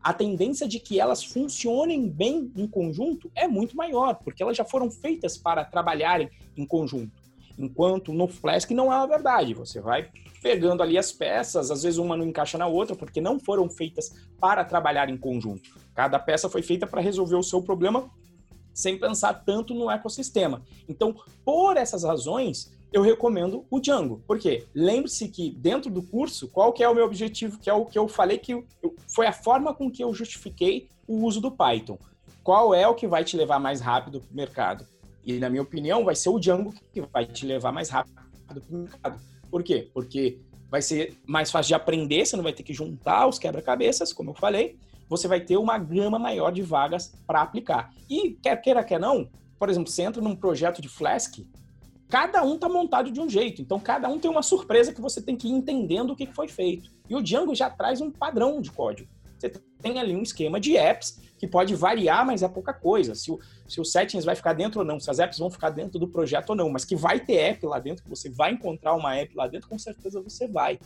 [0.01, 4.63] a tendência de que elas funcionem bem em conjunto é muito maior, porque elas já
[4.63, 7.11] foram feitas para trabalharem em conjunto.
[7.57, 10.09] Enquanto no Flask não é a verdade, você vai
[10.41, 14.13] pegando ali as peças, às vezes uma não encaixa na outra, porque não foram feitas
[14.39, 15.69] para trabalhar em conjunto.
[15.93, 18.09] Cada peça foi feita para resolver o seu problema
[18.73, 20.61] sem pensar tanto no ecossistema.
[20.87, 24.21] Então, por essas razões, eu recomendo o Django.
[24.25, 24.65] Por quê?
[24.73, 27.97] Lembre-se que dentro do curso, qual que é o meu objetivo, que é o que
[27.97, 28.65] eu falei que eu,
[29.07, 31.97] foi a forma com que eu justifiquei o uso do Python.
[32.43, 34.87] Qual é o que vai te levar mais rápido para o mercado?
[35.23, 38.15] E na minha opinião, vai ser o Django que vai te levar mais rápido
[38.47, 39.21] para o mercado.
[39.51, 39.89] Por quê?
[39.93, 44.13] Porque vai ser mais fácil de aprender, você não vai ter que juntar os quebra-cabeças,
[44.13, 47.91] como eu falei, você vai ter uma gama maior de vagas para aplicar.
[48.07, 51.39] E quer queira, quer não, por exemplo, você entra num projeto de Flask,
[52.09, 53.61] cada um está montado de um jeito.
[53.61, 56.47] Então, cada um tem uma surpresa que você tem que ir entendendo o que foi
[56.47, 56.89] feito.
[57.07, 59.07] E o Django já traz um padrão de código.
[59.37, 59.49] Você
[59.81, 63.15] tem ali um esquema de apps que pode variar, mas é pouca coisa.
[63.15, 65.69] Se o, se o settings vai ficar dentro ou não, se as apps vão ficar
[65.69, 68.51] dentro do projeto ou não, mas que vai ter app lá dentro, que você vai
[68.51, 70.79] encontrar uma app lá dentro, com certeza você vai.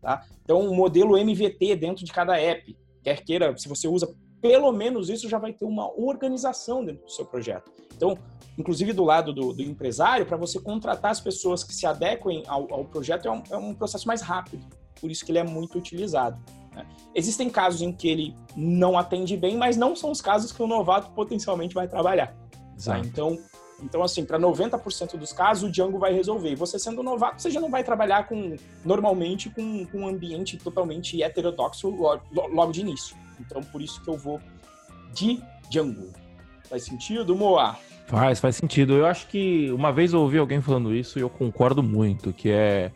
[0.00, 0.24] Tá?
[0.44, 5.08] Então, um modelo MVT dentro de cada app, quer queira, se você usa pelo menos
[5.08, 7.70] isso, já vai ter uma organização dentro do seu projeto.
[7.96, 8.18] Então,
[8.58, 12.72] inclusive do lado do, do empresário, para você contratar as pessoas que se adequem ao,
[12.72, 14.64] ao projeto é um, é um, processo mais rápido.
[15.00, 16.38] Por isso que ele é muito utilizado.
[16.74, 16.86] Né?
[17.14, 20.66] Existem casos em que ele não atende bem, mas não são os casos que o
[20.66, 22.36] novato potencialmente vai trabalhar.
[22.84, 22.98] Tá?
[22.98, 23.38] Então,
[23.82, 26.50] então, assim, para 90% dos casos, o Django vai resolver.
[26.50, 30.56] E você sendo novato, você já não vai trabalhar com normalmente com, com um ambiente
[30.56, 33.16] totalmente heterodoxo logo, logo de início.
[33.40, 34.40] Então, por isso que eu vou
[35.12, 36.12] de Django.
[36.68, 37.76] Faz sentido, Moa?
[38.06, 38.94] Faz, faz sentido.
[38.94, 42.50] Eu acho que uma vez eu ouvi alguém falando isso e eu concordo muito, que
[42.50, 42.92] é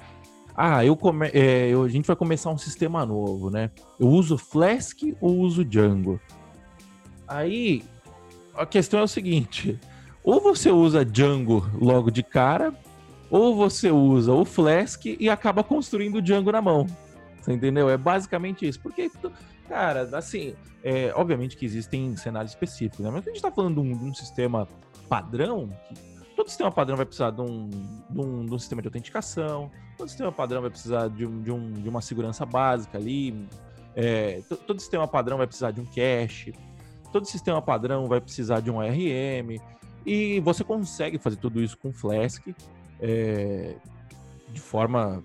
[0.63, 1.29] ah, eu come...
[1.33, 3.71] É, eu, a gente vai começar um sistema novo, né?
[3.99, 6.21] Eu uso Flask ou uso Django?
[7.27, 7.83] Aí
[8.55, 9.79] a questão é o seguinte:
[10.23, 12.75] ou você usa Django logo de cara,
[13.31, 16.87] ou você usa o Flask e acaba construindo o Django na mão.
[17.41, 17.89] Você entendeu?
[17.89, 18.81] É basicamente isso.
[18.81, 19.11] Porque,
[19.71, 23.11] cara, assim, é, obviamente que existem cenários específicos, né?
[23.11, 24.67] Mas a gente está falando de um, de um, sistema
[25.09, 25.71] padrão,
[26.35, 30.09] todo sistema padrão vai precisar de um, de um, de um sistema de autenticação, todo
[30.09, 33.47] sistema padrão vai precisar de, um, de, um, uma segurança básica ali,
[33.95, 36.53] é, todo sistema padrão vai precisar de um cache,
[37.13, 39.61] todo sistema padrão vai precisar de um ARM,
[40.05, 42.45] e você consegue fazer tudo isso com Flask
[42.99, 43.77] é,
[44.49, 45.23] de forma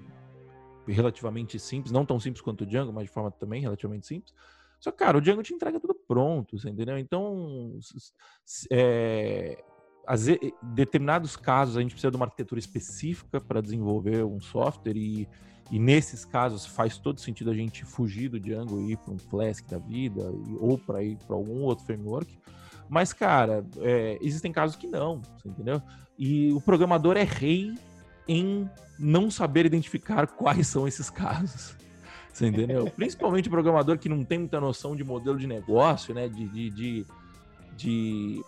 [0.87, 4.33] relativamente simples, não tão simples quanto o Django, mas de forma também relativamente simples.
[4.79, 6.97] Só que, cara, o Django te entrega tudo pronto, entendeu?
[6.97, 7.79] Então,
[8.69, 9.63] é,
[10.07, 15.27] vezes, determinados casos a gente precisa de uma arquitetura específica para desenvolver um software e,
[15.71, 19.17] e nesses casos faz todo sentido a gente fugir do Django e ir para um
[19.17, 20.21] Flask da vida
[20.59, 22.37] ou para ir para algum outro framework.
[22.87, 25.81] Mas, cara, é, existem casos que não, entendeu?
[26.17, 27.73] E o programador é rei
[28.27, 31.75] em não saber identificar quais são esses casos.
[32.31, 32.91] Você entendeu?
[32.95, 36.27] Principalmente o programador que não tem muita noção de modelo de negócio, né?
[36.27, 37.05] De, de, de,
[37.77, 38.41] de,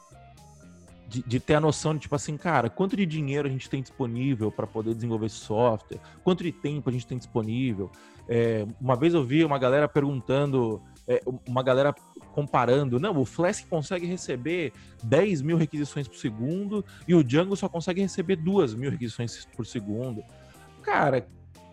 [1.08, 3.82] de, de ter a noção de, tipo assim, cara, quanto de dinheiro a gente tem
[3.82, 6.00] disponível para poder desenvolver software?
[6.24, 7.90] Quanto de tempo a gente tem disponível?
[8.28, 11.96] É, uma vez eu vi uma galera perguntando, é, uma galera
[12.34, 17.70] comparando, não, o Flask consegue receber 10 mil requisições por segundo e o Django só
[17.70, 20.24] consegue receber 2 mil requisições por segundo.
[20.84, 21.28] Cara,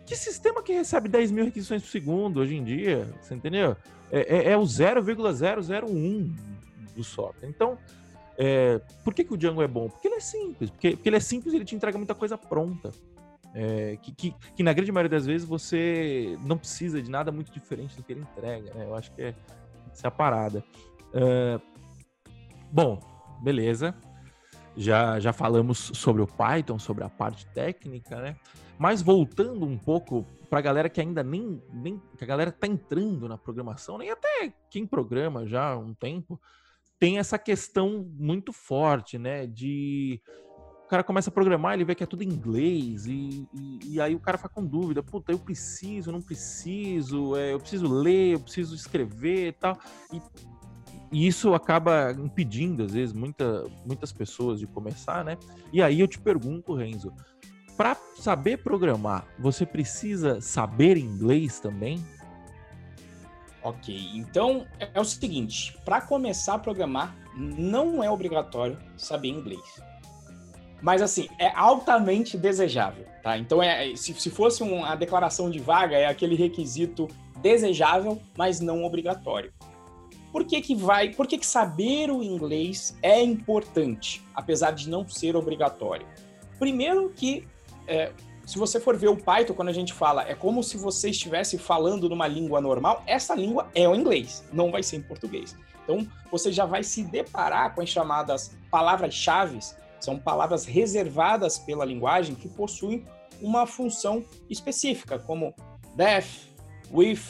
[0.07, 3.09] que sistema que recebe 10 mil requisições por segundo hoje em dia?
[3.21, 3.77] Você entendeu?
[4.11, 6.35] É, é, é o 0,001
[6.95, 7.49] do software.
[7.49, 7.77] Então,
[8.37, 9.89] é, por que, que o Django é bom?
[9.89, 10.71] Porque ele é simples.
[10.71, 12.91] Porque, porque ele é simples e ele te entrega muita coisa pronta.
[13.55, 17.53] É, que, que, que, na grande maioria das vezes você não precisa de nada muito
[17.53, 18.75] diferente do que ele entrega.
[18.75, 18.85] Né?
[18.85, 19.35] Eu acho que é,
[19.93, 20.65] essa é a parada.
[21.15, 21.63] Uh,
[22.73, 22.99] bom,
[23.41, 23.95] beleza.
[24.77, 28.37] Já, já falamos sobre o Python, sobre a parte técnica, né?
[28.77, 32.03] Mas voltando um pouco para a galera que ainda nem, nem.
[32.19, 36.41] que a galera tá entrando na programação, nem até quem programa já há um tempo,
[36.99, 39.47] tem essa questão muito forte, né?
[39.47, 40.21] De
[40.85, 44.01] o cara começa a programar, ele vê que é tudo em inglês, e, e, e,
[44.01, 48.35] aí o cara fica com dúvida, puta, eu preciso, não preciso, é, eu preciso ler,
[48.35, 49.79] eu preciso escrever e tal.
[50.13, 50.21] E,
[51.11, 55.39] e, isso acaba impedindo, às vezes, muita, muitas pessoas de começar, né?
[55.73, 57.15] E aí eu te pergunto, Renzo,
[57.79, 62.05] para saber programar, você precisa saber inglês também?
[63.63, 69.83] Ok, então é o seguinte: para começar a programar, não é obrigatório saber inglês.
[70.85, 73.39] Mas assim, é altamente desejável, tá?
[73.39, 77.09] Então é, se, se fosse uma declaração de vaga, é aquele requisito
[77.41, 79.51] desejável, mas não obrigatório.
[80.31, 85.09] Por que que vai, por que que saber o inglês é importante, apesar de não
[85.09, 86.07] ser obrigatório?
[86.59, 87.49] Primeiro que
[87.89, 88.13] é,
[88.45, 91.57] se você for ver o Python, quando a gente fala, é como se você estivesse
[91.57, 95.57] falando numa língua normal, essa língua é o inglês, não vai ser em português.
[95.83, 99.61] Então, você já vai se deparar com as chamadas palavras-chave
[100.05, 103.05] são palavras reservadas pela linguagem que possuem
[103.41, 105.55] uma função específica, como
[105.97, 106.47] def,
[106.93, 107.21] with,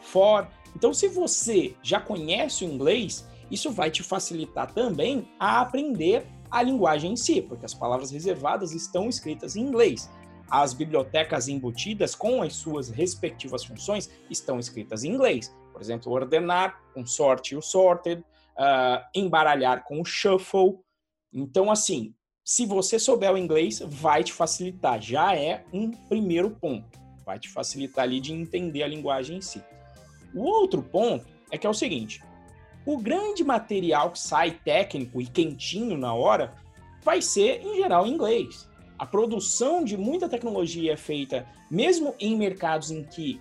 [0.00, 0.46] for.
[0.76, 6.62] Então, se você já conhece o inglês, isso vai te facilitar também a aprender a
[6.62, 10.10] linguagem em si, porque as palavras reservadas estão escritas em inglês.
[10.50, 15.54] As bibliotecas embutidas com as suas respectivas funções estão escritas em inglês.
[15.72, 20.78] Por exemplo, ordenar com sort e o sorted, uh, embaralhar com o shuffle.
[21.32, 25.00] Então, assim, se você souber o inglês, vai te facilitar.
[25.00, 27.00] Já é um primeiro ponto.
[27.24, 29.62] Vai te facilitar ali de entender a linguagem em si.
[30.34, 32.22] O outro ponto é que é o seguinte:
[32.84, 36.52] o grande material que sai técnico e quentinho na hora
[37.02, 38.68] vai ser, em geral, inglês.
[38.98, 43.40] A produção de muita tecnologia é feita, mesmo em mercados em que,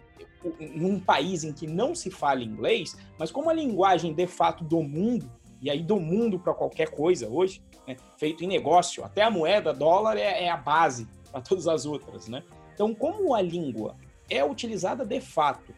[0.60, 4.82] num país em que não se fala inglês, mas como a linguagem de fato do
[4.82, 5.30] mundo,
[5.62, 9.74] e aí do mundo para qualquer coisa hoje, né, feito em negócio, até a moeda
[9.74, 12.44] dólar é, é a base para todas as outras, né?
[12.74, 13.96] Então, como a língua
[14.30, 15.74] é utilizada de fato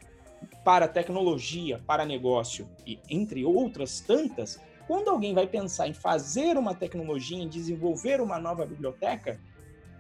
[0.64, 6.76] para tecnologia, para negócio e entre outras tantas, quando alguém vai pensar em fazer uma
[6.76, 9.40] tecnologia, em desenvolver uma nova biblioteca,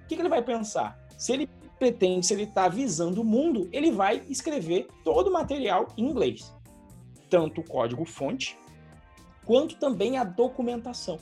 [0.04, 1.00] o que, que ele vai pensar?
[1.18, 5.88] Se ele pretende, se ele está visando o mundo, ele vai escrever todo o material
[5.98, 6.54] em inglês.
[7.30, 8.58] Tanto o código-fonte,
[9.46, 11.20] quanto também a documentação.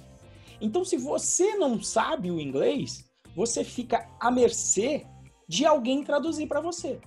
[0.62, 5.06] Então, se você não sabe o inglês, você fica à mercê
[5.48, 7.00] de alguém traduzir para você.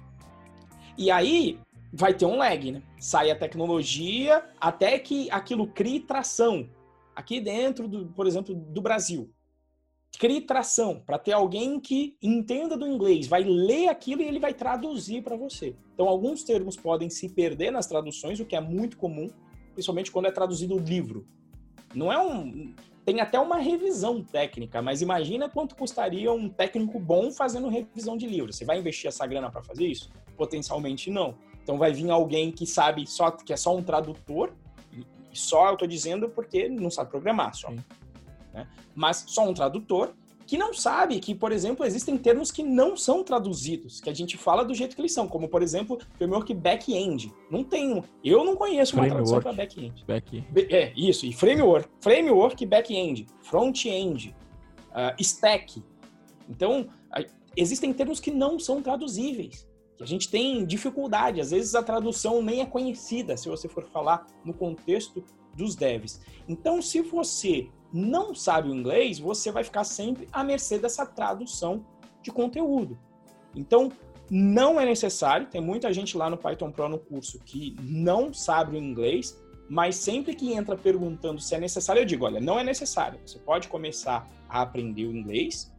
[0.98, 1.58] E aí
[1.92, 2.82] vai ter um lag, né?
[2.98, 6.68] Sai a tecnologia até que aquilo crie tração.
[7.14, 9.30] Aqui dentro, do, por exemplo, do Brasil.
[10.18, 14.54] Crie tração para ter alguém que entenda do inglês, vai ler aquilo e ele vai
[14.54, 15.74] traduzir para você.
[15.92, 19.30] Então, alguns termos podem se perder nas traduções, o que é muito comum,
[19.74, 21.26] principalmente quando é traduzido o livro.
[21.94, 22.74] Não é um.
[23.06, 28.26] Tem até uma revisão técnica, mas imagina quanto custaria um técnico bom fazendo revisão de
[28.26, 28.52] livro.
[28.52, 30.10] Você vai investir essa grana para fazer isso?
[30.36, 31.36] Potencialmente não.
[31.62, 34.52] Então vai vir alguém que sabe só que é só um tradutor,
[35.32, 37.70] e só eu estou dizendo porque não sabe programar só.
[38.52, 38.66] Né?
[38.92, 40.12] Mas só um tradutor
[40.46, 44.36] que não sabe que, por exemplo, existem termos que não são traduzidos, que a gente
[44.36, 47.32] fala do jeito que eles são, como, por exemplo, framework back-end.
[47.50, 49.28] Não tem, eu não conheço uma framework.
[49.28, 50.04] tradução para back-end.
[50.06, 54.34] Back é, isso, e framework, framework back-end, front-end,
[54.90, 55.82] uh, stack.
[56.48, 56.88] Então,
[57.56, 62.40] existem termos que não são traduzíveis, que a gente tem dificuldade, às vezes a tradução
[62.40, 65.24] nem é conhecida, se você for falar no contexto
[65.56, 66.20] dos devs.
[66.46, 71.84] Então, se você não sabe o inglês, você vai ficar sempre à mercê dessa tradução
[72.22, 72.98] de conteúdo.
[73.54, 73.90] Então,
[74.30, 78.76] não é necessário, tem muita gente lá no Python Pro no curso que não sabe
[78.76, 82.64] o inglês, mas sempre que entra perguntando se é necessário, eu digo, olha, não é
[82.64, 83.18] necessário.
[83.24, 85.72] Você pode começar a aprender o inglês,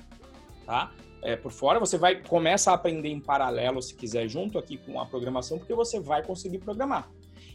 [0.65, 0.91] tá?
[1.21, 4.99] É, por fora, você vai começa a aprender em paralelo, se quiser, junto aqui com
[4.99, 7.09] a programação, porque você vai conseguir programar.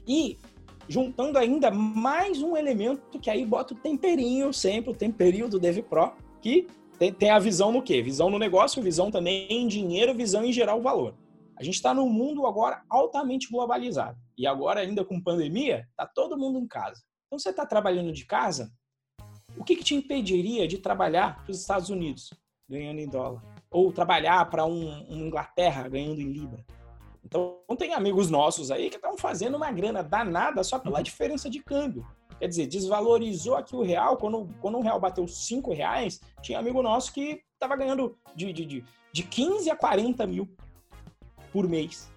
[0.07, 0.38] E
[0.88, 6.12] juntando ainda mais um elemento que aí bota o temperinho sempre, o temperinho do DevPro,
[6.40, 6.66] que
[6.99, 8.03] tem, tem, a visão no quê?
[8.03, 11.14] Visão no negócio, visão também em dinheiro, visão em gerar o valor.
[11.57, 14.18] A gente está num mundo agora altamente globalizado.
[14.37, 17.03] E agora, ainda com pandemia, tá todo mundo em casa.
[17.27, 18.73] Então, você está trabalhando de casa,
[19.57, 22.31] o que, que te impediria de trabalhar para os Estados Unidos,
[22.68, 23.42] ganhando em dólar?
[23.71, 26.64] Ou trabalhar para um, uma Inglaterra, ganhando em Libra?
[27.25, 31.03] Então, tem amigos nossos aí que estão fazendo uma grana danada só pela uhum.
[31.03, 32.07] diferença de câmbio.
[32.39, 34.17] Quer dizer, desvalorizou aqui o real.
[34.17, 38.67] Quando, quando o real bateu 5 reais, tinha amigo nosso que estava ganhando de, de,
[38.67, 40.49] de, de 15 a 40 mil
[41.53, 42.11] por mês.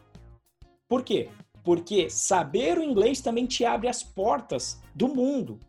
[0.88, 1.30] Por quê?
[1.64, 5.60] Porque saber o inglês também te abre as portas do mundo.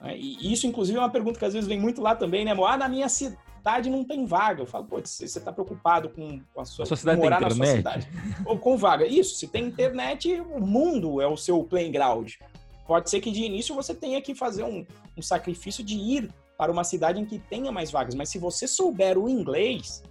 [0.00, 0.16] Né?
[0.16, 2.52] E isso, inclusive, é uma pergunta que às vezes vem muito lá também, né?
[2.64, 4.62] Ah, na minha cidade cidade não tem vaga.
[4.62, 7.66] Eu falo, pô, você está preocupado com, a sua, a sua cidade morar na sua
[7.66, 8.08] cidade.
[8.44, 9.06] Ou com vaga.
[9.06, 12.32] Isso, se tem internet, o mundo é o seu playground.
[12.86, 14.84] Pode ser que de início você tenha que fazer um,
[15.16, 18.14] um sacrifício de ir para uma cidade em que tenha mais vagas.
[18.14, 20.02] Mas se você souber o inglês,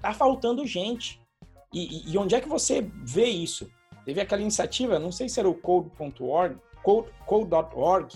[0.00, 1.20] tá faltando gente.
[1.72, 3.68] E, e, onde é que você vê isso?
[4.04, 6.56] Teve aquela iniciativa, não sei se era o code.org,
[7.26, 8.14] code.org,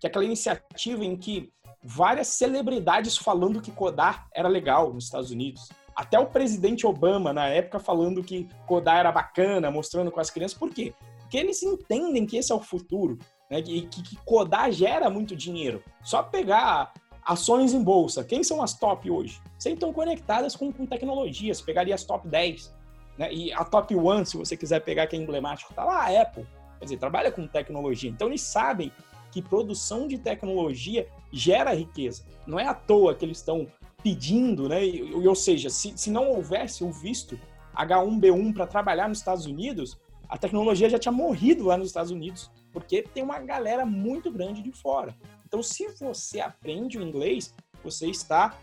[0.00, 1.52] que é aquela iniciativa em que
[1.86, 5.68] várias celebridades falando que codar era legal nos Estados Unidos.
[5.94, 10.58] Até o presidente Obama, na época, falando que codar era bacana, mostrando com as crianças.
[10.58, 10.92] Por quê?
[11.20, 13.18] Porque eles entendem que esse é o futuro,
[13.48, 13.60] né?
[13.60, 15.82] E que, que codar gera muito dinheiro.
[16.02, 16.92] Só pegar
[17.24, 19.40] ações em bolsa, quem são as top hoje?
[19.58, 21.54] Sempre estão conectadas com, com tecnologia.
[21.54, 22.74] Você pegaria as top 10.
[23.16, 23.32] Né?
[23.32, 26.46] E a top 1, se você quiser pegar que é emblemático, tá lá a Apple.
[26.78, 28.10] Quer dizer, trabalha com tecnologia.
[28.10, 28.92] Então eles sabem
[29.30, 32.24] que produção de tecnologia gera riqueza.
[32.46, 33.66] Não é à toa que eles estão
[34.02, 34.80] pedindo, né?
[35.26, 37.38] Ou seja, se, se não houvesse o visto
[37.74, 42.50] H1B1 para trabalhar nos Estados Unidos, a tecnologia já tinha morrido lá nos Estados Unidos,
[42.72, 45.16] porque tem uma galera muito grande de fora.
[45.44, 48.58] Então, se você aprende o inglês, você está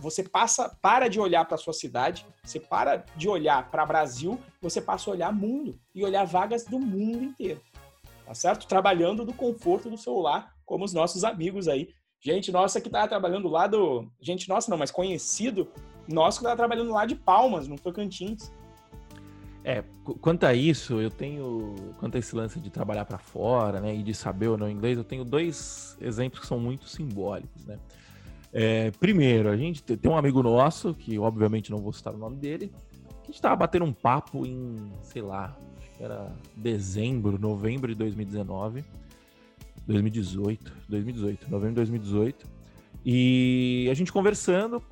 [0.00, 4.80] você passa para de olhar para sua cidade, você para de olhar para Brasil, você
[4.80, 7.60] passa a olhar mundo e olhar vagas do mundo inteiro
[8.26, 8.66] tá certo?
[8.66, 11.88] Trabalhando do conforto do celular, como os nossos amigos aí
[12.20, 14.10] Gente nossa que tava trabalhando lá do.
[14.20, 15.68] Gente nossa, não, mas conhecido
[16.08, 18.52] nosso que tava trabalhando lá de Palmas, no Tocantins.
[19.62, 19.84] É,
[20.20, 21.74] quanto a isso, eu tenho.
[21.98, 24.96] Quanto a esse lance de trabalhar para fora, né, e de saber ou não inglês,
[24.96, 27.78] eu tenho dois exemplos que são muito simbólicos, né.
[28.52, 32.36] É, primeiro, a gente tem um amigo nosso, que obviamente não vou citar o nome
[32.36, 32.72] dele,
[33.22, 37.88] que a gente tava batendo um papo em, sei lá, acho que era dezembro, novembro
[37.88, 38.84] de 2019.
[39.86, 42.46] 2018, 2018, novembro de 2018.
[43.04, 44.82] E a gente conversando,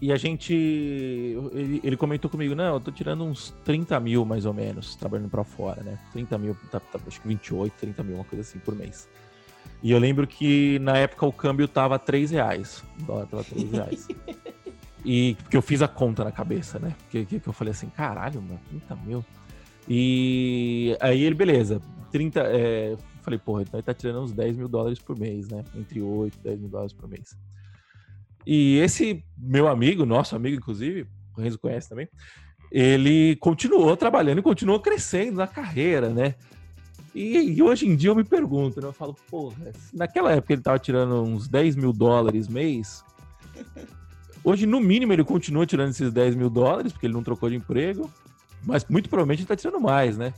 [0.00, 0.52] e a gente.
[0.52, 5.30] Ele, ele, comentou comigo: não, eu tô tirando uns 30 mil mais ou menos, trabalhando
[5.30, 5.98] para fora, né?
[6.12, 9.08] 30 mil, tá, tá, acho que 28, 30 mil, uma coisa assim por mês.
[9.82, 12.84] E eu lembro que na época o câmbio tava 3 reais.
[13.00, 14.08] O dólar tava 3 reais.
[15.04, 16.94] e porque eu fiz a conta na cabeça, né?
[17.04, 19.24] Porque que, que eu falei assim: caralho, mano, 30 mil.
[19.88, 22.40] E aí ele, beleza, 30.
[22.40, 25.64] É, falei, porra, ele tá tirando uns 10 mil dólares por mês, né?
[25.74, 27.36] Entre 8 e 10 mil dólares por mês.
[28.46, 32.08] E esse meu amigo, nosso amigo, inclusive, o Renzo conhece também,
[32.70, 36.34] ele continuou trabalhando e continuou crescendo na carreira, né?
[37.14, 38.88] E, e, hoje em dia eu me pergunto, né?
[38.88, 43.04] Eu falo, porra, naquela época ele tava tirando uns 10 mil dólares mês.
[44.42, 47.56] Hoje, no mínimo, ele continua tirando esses 10 mil dólares, porque ele não trocou de
[47.56, 48.10] emprego.
[48.64, 50.34] Mas muito provavelmente ele tá tirando mais, né?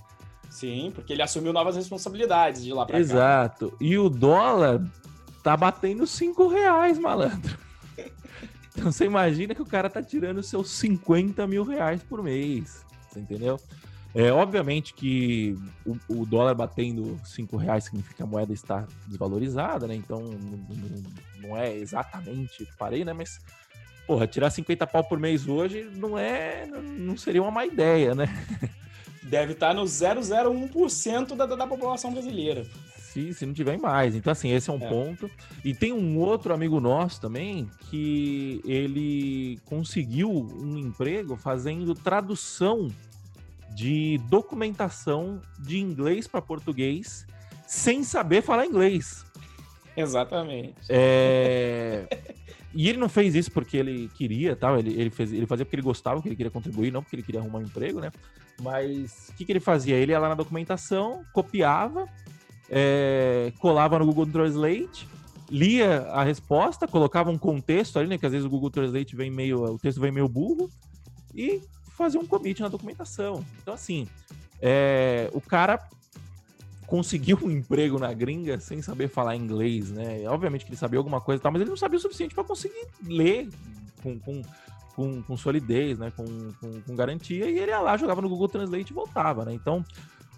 [0.56, 3.18] Sim, porque ele assumiu novas responsabilidades de lá pra Exato.
[3.18, 3.66] cá.
[3.66, 3.76] Exato.
[3.78, 4.82] E o dólar
[5.42, 7.58] tá batendo 5 reais, malandro.
[8.78, 12.84] Então você imagina que o cara tá tirando seus 50 mil reais por mês.
[13.08, 13.58] Você entendeu?
[14.14, 19.86] É, obviamente que o, o, dólar batendo 5 reais significa que a moeda está desvalorizada,
[19.86, 19.94] né?
[19.94, 23.14] Então não, não, é exatamente parei, né?
[23.14, 23.40] Mas,
[24.06, 26.66] porra, tirar 50 pau por mês hoje não é.
[26.66, 28.26] não seria uma má ideia, né?
[29.28, 32.64] Deve estar tá no 001% da, da população brasileira
[33.16, 34.14] se, se não tiver mais.
[34.14, 34.88] Então, assim, esse é um é.
[34.88, 35.30] ponto.
[35.64, 42.88] E tem um outro amigo nosso também que ele conseguiu um emprego fazendo tradução
[43.74, 47.26] de documentação de inglês para português
[47.66, 49.24] sem saber falar inglês.
[49.96, 50.74] Exatamente.
[50.88, 52.06] É...
[52.76, 54.78] e ele não fez isso porque ele queria, tal.
[54.78, 57.22] Ele, ele, fez, ele fazia porque ele gostava, porque ele queria contribuir, não porque ele
[57.22, 58.12] queria arrumar um emprego, né?
[58.60, 59.96] Mas o que, que ele fazia?
[59.96, 62.06] Ele ia lá na documentação, copiava
[62.70, 65.08] é, colava no Google Translate,
[65.50, 68.18] lia a resposta, colocava um contexto ali, né?
[68.18, 70.68] Que às vezes o Google Translate vem meio, o texto vem meio burro,
[71.34, 71.62] e
[71.96, 73.44] fazia um commit na documentação.
[73.62, 74.06] Então, assim,
[74.60, 75.88] é, o cara
[76.87, 80.29] conseguiu um emprego na gringa sem saber falar inglês, né?
[80.29, 82.44] Obviamente que ele sabia alguma coisa e tal, mas ele não sabia o suficiente para
[82.44, 83.49] conseguir ler
[84.03, 84.42] com, com,
[84.94, 86.12] com, com solidez, né?
[86.16, 86.25] Com,
[86.61, 89.53] com, com, garantia, e ele ia lá, jogava no Google Translate e voltava, né?
[89.53, 89.85] Então,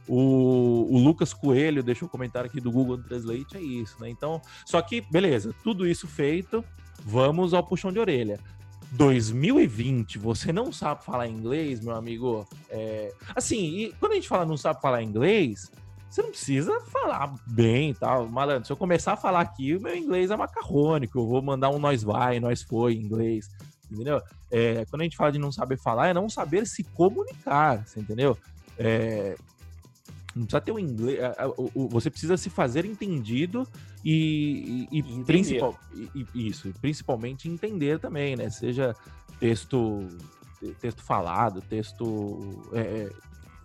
[0.07, 4.09] o, o, Lucas Coelho deixou um comentário aqui do Google Translate, é isso, né?
[4.09, 6.65] Então, só que, beleza, tudo isso feito,
[7.05, 8.41] vamos ao puxão de orelha.
[8.93, 12.49] 2020, você não sabe falar inglês, meu amigo?
[12.71, 13.13] É...
[13.37, 15.71] Assim, e quando a gente fala não sabe falar inglês,
[16.09, 18.27] você não precisa falar bem e tal.
[18.29, 21.19] Malandro, se eu começar a falar aqui, o meu inglês é macarrônico.
[21.19, 23.49] Eu vou mandar um nós vai, nós foi em inglês.
[23.91, 24.21] Entendeu?
[24.51, 28.01] É, quando a gente fala de não saber falar, é não saber se comunicar, você
[28.01, 28.37] entendeu?
[28.79, 29.37] É,
[30.35, 31.19] não precisa ter o inglês.
[31.91, 33.67] Você precisa se fazer entendido
[34.05, 38.49] e, e, e principal, e, isso, principalmente entender também, né?
[38.51, 38.95] Seja
[39.41, 40.07] texto,
[40.81, 43.11] texto falado, texto, é, é,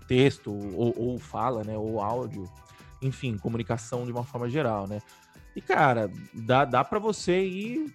[0.08, 1.78] texto ou, ou, fala, né?
[1.78, 2.50] Ou áudio,
[3.02, 5.02] enfim, comunicação de uma forma geral, né?
[5.56, 7.94] E cara, dá, dá para você ir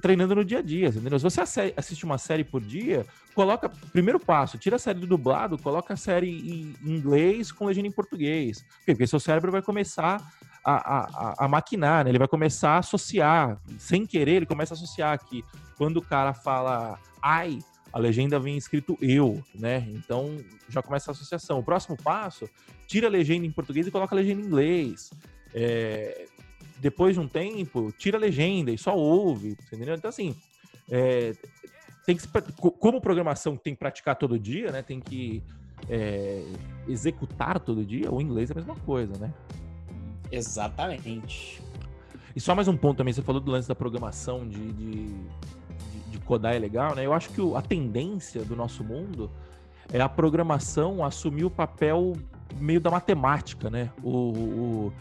[0.00, 1.18] treinando no dia a dia, entendeu?
[1.18, 3.68] Se você assiste uma série por dia, coloca.
[3.68, 7.92] Primeiro passo, tira a série do dublado, coloca a série em inglês com legenda em
[7.92, 8.64] português.
[8.86, 10.20] Porque seu cérebro vai começar
[10.64, 12.10] a, a, a, maquinar, né?
[12.10, 13.60] Ele vai começar a associar.
[13.78, 15.44] Sem querer, ele começa a associar que
[15.76, 17.58] quando o cara fala ai,
[17.92, 19.86] a legenda vem escrito eu, né?
[19.90, 21.58] Então já começa a associação.
[21.58, 22.48] O próximo passo,
[22.86, 25.10] tira a legenda em português e coloca a legenda em inglês.
[25.54, 26.26] É,
[26.80, 29.94] depois de um tempo, tira a legenda e só ouve, entendeu?
[29.94, 30.34] Então, assim,
[30.90, 31.34] é,
[32.04, 32.26] tem que,
[32.80, 34.82] como programação tem que praticar todo dia, né?
[34.82, 35.42] Tem que
[35.88, 36.44] é,
[36.88, 39.32] executar todo dia, o inglês é a mesma coisa, né?
[40.30, 41.62] Exatamente.
[42.34, 45.14] E só mais um ponto também, você falou do lance da programação, de, de,
[46.22, 47.04] codar é legal, né?
[47.04, 49.30] Eu acho que a tendência do nosso mundo
[49.92, 52.14] é a programação assumir o papel
[52.58, 53.90] meio da matemática, né?
[54.02, 54.92] O, o,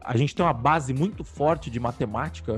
[0.00, 2.52] a gente tem uma base muito forte de matemática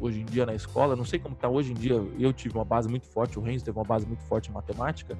[0.00, 0.96] hoje em dia na escola.
[0.96, 1.94] Não sei como está hoje em dia.
[2.18, 5.16] Eu tive uma base muito forte, o Renzo teve uma base muito forte em matemática.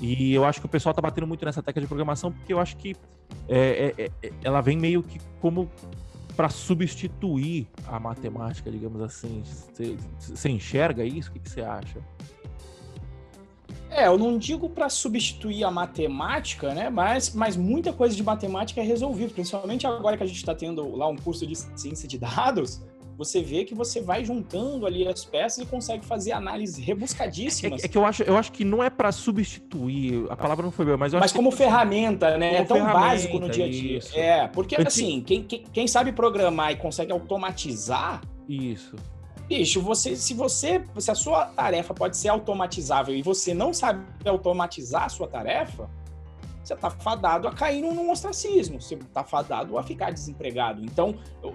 [0.00, 2.58] E eu acho que o pessoal está batendo muito nessa tecla de programação porque eu
[2.58, 2.96] acho que
[3.48, 5.68] é, é, é, ela vem meio que como
[6.36, 9.42] para substituir a matemática, digamos assim.
[10.18, 11.30] Você enxerga isso?
[11.30, 11.98] O que você acha?
[13.90, 16.88] É, eu não digo para substituir a matemática, né?
[16.88, 20.94] Mas, mas muita coisa de matemática é resolvível, principalmente agora que a gente está tendo
[20.94, 22.80] lá um curso de ciência de dados
[23.20, 27.82] você vê que você vai juntando ali as peças e consegue fazer análises rebuscadíssimas.
[27.82, 30.72] É, é que eu acho, eu acho que não é para substituir, a palavra não
[30.72, 32.56] foi boa, mas eu Mas como ferramenta, né?
[32.56, 33.98] é tão básico no dia a dia.
[33.98, 34.18] Isso.
[34.18, 38.22] É, porque assim, quem, quem, quem sabe programar e consegue automatizar.
[38.48, 38.96] Isso.
[39.46, 44.02] Bicho, você, se você, se a sua tarefa pode ser automatizável e você não sabe
[44.24, 45.90] automatizar a sua tarefa,
[46.62, 50.84] você está fadado a cair num ostracismo, você está fadado a ficar desempregado.
[50.84, 51.14] Então,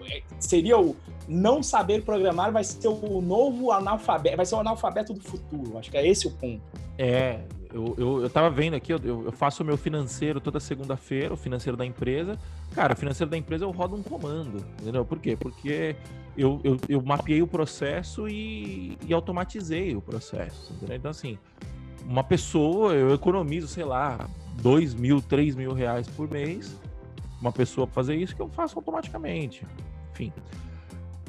[0.09, 0.95] é, seria o
[1.27, 5.77] não saber programar vai ser o novo analfabeto, vai ser o analfabeto do futuro.
[5.77, 6.61] Acho que é esse o ponto.
[6.97, 7.41] É,
[7.73, 11.37] eu, eu, eu tava vendo aqui, eu, eu faço o meu financeiro toda segunda-feira, o
[11.37, 12.39] financeiro da empresa.
[12.73, 15.03] Cara, o financeiro da empresa eu rodo um comando, entendeu?
[15.03, 15.35] Por quê?
[15.35, 15.95] Porque
[16.37, 20.95] eu, eu, eu mapeei o processo e, e automatizei o processo, entendeu?
[20.95, 21.37] Então, assim,
[22.05, 24.29] uma pessoa, eu economizo, sei lá,
[24.61, 26.75] 2 mil, 3 mil reais por mês.
[27.39, 29.65] Uma pessoa fazer isso que eu faço automaticamente.
[30.11, 30.31] Enfim.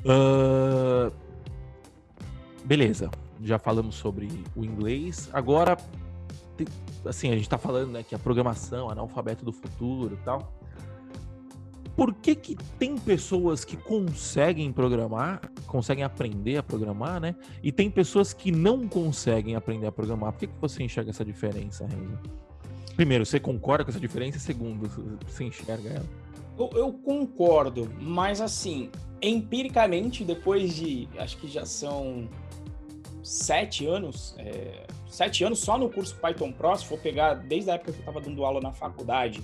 [0.04, 1.12] Uh...
[2.64, 3.10] Beleza.
[3.42, 5.28] Já falamos sobre o inglês.
[5.32, 5.76] Agora,
[7.04, 10.56] assim, a gente está falando né, que a programação, analfabeto do futuro e tal
[11.96, 17.34] por que, que tem pessoas que conseguem programar, conseguem aprender a programar, né?
[17.62, 20.32] E tem pessoas que não conseguem aprender a programar.
[20.32, 22.45] Por que, que você enxerga essa diferença, Renzo?
[22.96, 24.38] Primeiro, você concorda com essa diferença?
[24.38, 24.88] Segundo,
[25.28, 26.06] você enxerga ela?
[26.58, 28.90] Eu, eu concordo, mas assim,
[29.20, 32.26] empiricamente, depois de, acho que já são
[33.22, 37.74] sete anos, é, sete anos só no curso Python Pro, se for pegar desde a
[37.74, 39.42] época que eu estava dando aula na faculdade,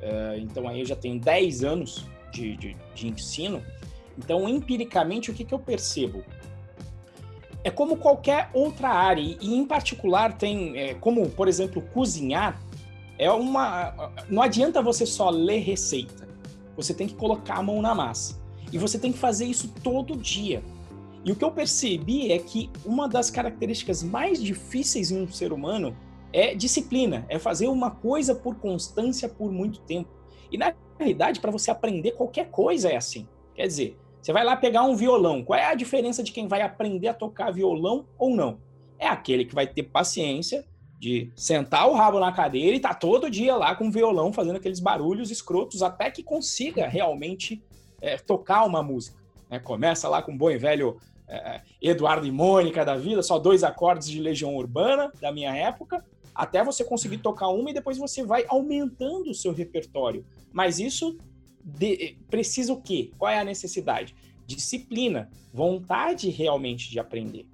[0.00, 3.62] é, então aí eu já tenho 10 anos de, de, de ensino.
[4.16, 6.24] Então, empiricamente, o que, que eu percebo?
[7.62, 12.58] É como qualquer outra área, e em particular tem, é, como, por exemplo, cozinhar,
[13.18, 14.12] é uma.
[14.28, 16.28] Não adianta você só ler receita.
[16.76, 18.40] Você tem que colocar a mão na massa.
[18.72, 20.62] E você tem que fazer isso todo dia.
[21.24, 25.52] E o que eu percebi é que uma das características mais difíceis em um ser
[25.52, 25.96] humano
[26.32, 30.10] é disciplina, é fazer uma coisa por constância por muito tempo.
[30.52, 33.26] E na realidade, para você aprender qualquer coisa é assim.
[33.54, 35.42] Quer dizer, você vai lá pegar um violão.
[35.42, 38.58] Qual é a diferença de quem vai aprender a tocar violão ou não?
[38.98, 40.64] É aquele que vai ter paciência
[40.98, 44.56] de sentar o rabo na cadeira e tá todo dia lá com o violão fazendo
[44.56, 47.62] aqueles barulhos escrotos até que consiga realmente
[48.00, 49.18] é, tocar uma música.
[49.50, 49.58] Né?
[49.58, 53.62] Começa lá com o bom e velho é, Eduardo e Mônica da vida, só dois
[53.62, 58.24] acordes de Legião Urbana da minha época, até você conseguir tocar uma e depois você
[58.24, 60.24] vai aumentando o seu repertório.
[60.52, 61.18] Mas isso
[61.62, 63.10] de, precisa o quê?
[63.18, 64.14] Qual é a necessidade?
[64.46, 67.46] Disciplina, vontade realmente de aprender.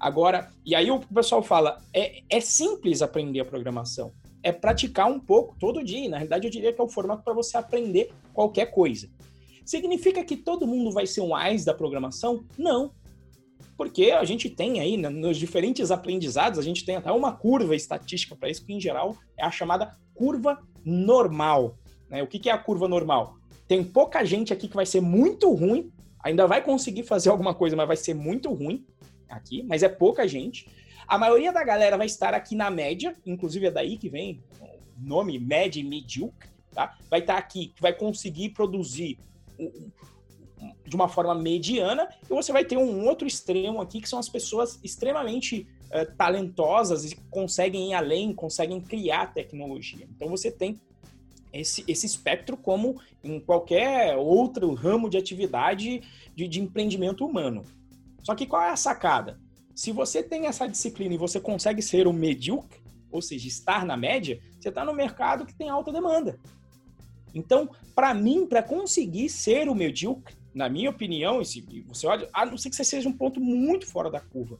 [0.00, 4.12] Agora, e aí o pessoal fala, é, é simples aprender a programação.
[4.42, 6.08] É praticar um pouco todo dia.
[6.08, 9.10] Na realidade, eu diria que é o formato para você aprender qualquer coisa.
[9.64, 12.42] Significa que todo mundo vai ser um AIS da programação?
[12.56, 12.92] Não
[13.80, 17.74] porque a gente tem aí, né, nos diferentes aprendizados, a gente tem até uma curva
[17.74, 21.78] estatística para isso, que em geral é a chamada curva normal.
[22.10, 22.22] Né?
[22.22, 23.36] O que, que é a curva normal?
[23.66, 25.90] Tem pouca gente aqui que vai ser muito ruim,
[26.22, 28.84] ainda vai conseguir fazer alguma coisa, mas vai ser muito ruim
[29.30, 30.68] aqui, mas é pouca gente.
[31.06, 35.08] A maioria da galera vai estar aqui na média, inclusive é daí que vem o
[35.08, 36.96] nome média e medíocre, tá?
[37.08, 39.18] Vai estar aqui, vai conseguir produzir
[40.86, 44.28] de uma forma mediana, e você vai ter um outro extremo aqui, que são as
[44.28, 50.06] pessoas extremamente uh, talentosas e conseguem ir além, conseguem criar tecnologia.
[50.14, 50.80] Então você tem
[51.52, 56.02] esse, esse espectro como em qualquer outro ramo de atividade
[56.34, 57.64] de, de empreendimento humano.
[58.22, 59.40] Só que qual é a sacada?
[59.74, 63.96] Se você tem essa disciplina e você consegue ser um medíocre, ou seja, estar na
[63.96, 66.38] média, você está no mercado que tem alta demanda.
[67.34, 72.44] Então, para mim, para conseguir ser o medíocre, na minha opinião, e você olha, a
[72.44, 74.58] não ser que você seja um ponto muito fora da curva,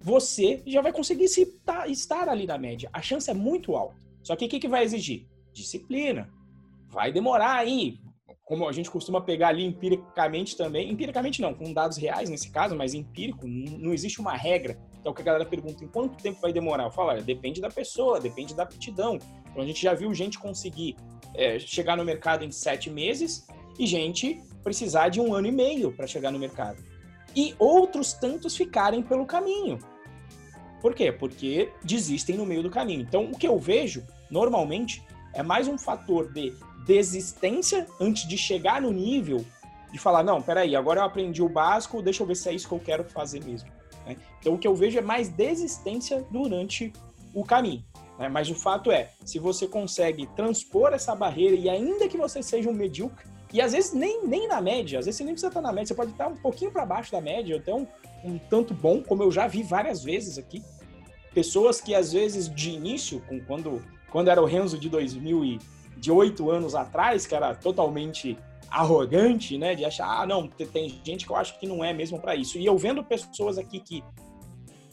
[0.00, 2.88] você já vai conseguir se tá, estar ali na média.
[2.92, 3.96] A chance é muito alta.
[4.22, 5.26] Só que o que, que vai exigir?
[5.52, 6.28] Disciplina.
[6.88, 7.98] Vai demorar aí.
[8.46, 12.76] Como a gente costuma pegar ali empiricamente também, empiricamente não, com dados reais nesse caso,
[12.76, 14.78] mas empírico, não existe uma regra.
[15.00, 16.84] Então, o que a galera pergunta, em quanto tempo vai demorar?
[16.84, 19.18] Eu falo, olha, depende da pessoa, depende da aptidão.
[19.50, 20.94] Então, a gente já viu gente conseguir
[21.34, 23.48] é, chegar no mercado em sete meses
[23.80, 26.80] e gente precisar de um ano e meio para chegar no mercado.
[27.34, 29.80] E outros tantos ficarem pelo caminho.
[30.80, 31.10] Por quê?
[31.10, 33.00] Porque desistem no meio do caminho.
[33.00, 36.54] Então, o que eu vejo, normalmente, é mais um fator de
[36.86, 39.44] desistência antes de chegar no nível
[39.92, 42.68] de falar, não, peraí, agora eu aprendi o básico, deixa eu ver se é isso
[42.68, 43.70] que eu quero fazer mesmo.
[44.04, 44.16] Né?
[44.40, 46.92] Então o que eu vejo é mais desistência durante
[47.34, 47.84] o caminho.
[48.18, 48.28] Né?
[48.28, 52.68] Mas o fato é, se você consegue transpor essa barreira e ainda que você seja
[52.68, 55.62] um medíocre, e às vezes nem, nem na média, às vezes você nem precisa estar
[55.62, 57.86] na média, você pode estar um pouquinho para baixo da média, até um,
[58.24, 60.62] um tanto bom, como eu já vi várias vezes aqui.
[61.32, 65.58] Pessoas que às vezes de início, quando, quando era o Renzo de 2000 e
[65.96, 68.38] de oito anos atrás, que era totalmente
[68.70, 72.20] arrogante, né, de achar, ah, não, tem gente que eu acho que não é mesmo
[72.20, 72.58] para isso.
[72.58, 74.04] E eu vendo pessoas aqui que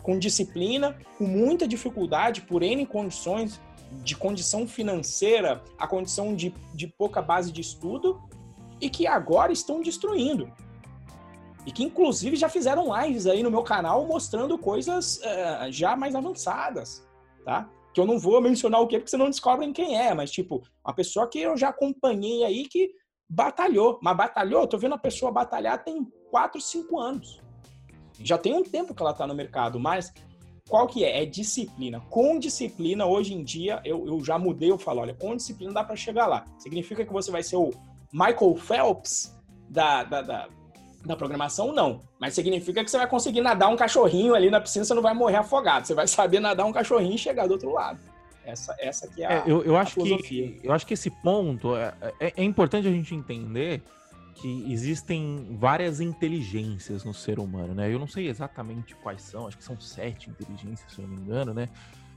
[0.02, 3.60] com disciplina, com muita dificuldade, por N condições,
[4.04, 8.22] de condição financeira, a condição de, de pouca base de estudo,
[8.82, 10.52] e que agora estão destruindo.
[11.66, 16.14] E que inclusive já fizeram lives aí no meu canal mostrando coisas uh, já mais
[16.16, 17.08] avançadas,
[17.46, 17.70] tá?
[17.94, 20.94] Que eu não vou mencionar o que, porque senão descobrem quem é, mas tipo, uma
[20.94, 22.92] pessoa que eu já acompanhei aí que
[23.30, 24.00] batalhou.
[24.02, 27.42] Mas batalhou, tô vendo a pessoa batalhar tem 4, 5 anos.
[28.20, 30.14] Já tem um tempo que ela tá no mercado, mas
[30.70, 31.24] qual que é?
[31.24, 32.00] É disciplina.
[32.10, 35.84] Com disciplina, hoje em dia, eu, eu já mudei, eu falo, olha, com disciplina dá
[35.84, 36.46] para chegar lá.
[36.58, 37.72] Significa que você vai ser o
[38.12, 39.36] Michael Phelps
[39.70, 40.50] da, da, da,
[41.06, 42.02] da, programação, não.
[42.20, 45.14] Mas significa que você vai conseguir nadar um cachorrinho ali na piscina, você não vai
[45.14, 45.86] morrer afogado.
[45.86, 48.00] Você vai saber nadar um cachorrinho e chegar do outro lado.
[48.46, 51.76] Essa, essa que é a, é, eu, eu acho que Eu acho que esse ponto
[51.76, 53.82] é, é, é importante a gente entender
[54.36, 57.94] que existem várias inteligências no ser humano, né?
[57.94, 61.22] Eu não sei exatamente quais são, acho que são sete inteligências, se eu não me
[61.22, 61.70] engano, né?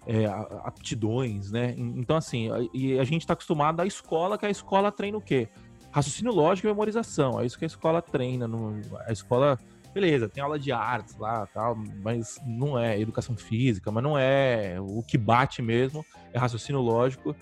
[0.07, 0.25] É,
[0.65, 1.75] aptidões, né?
[1.77, 5.21] Então, assim, a, e a gente está acostumado à escola, que a escola treina o
[5.21, 5.49] quê?
[5.97, 7.41] Raciocínio lógico e memorização.
[7.41, 8.47] É isso que a escola treina.
[8.47, 9.59] No, a escola,
[9.95, 14.77] beleza, tem aula de artes lá, tal, mas não é educação física, mas não é
[14.79, 17.35] o que bate mesmo, é raciocínio lógico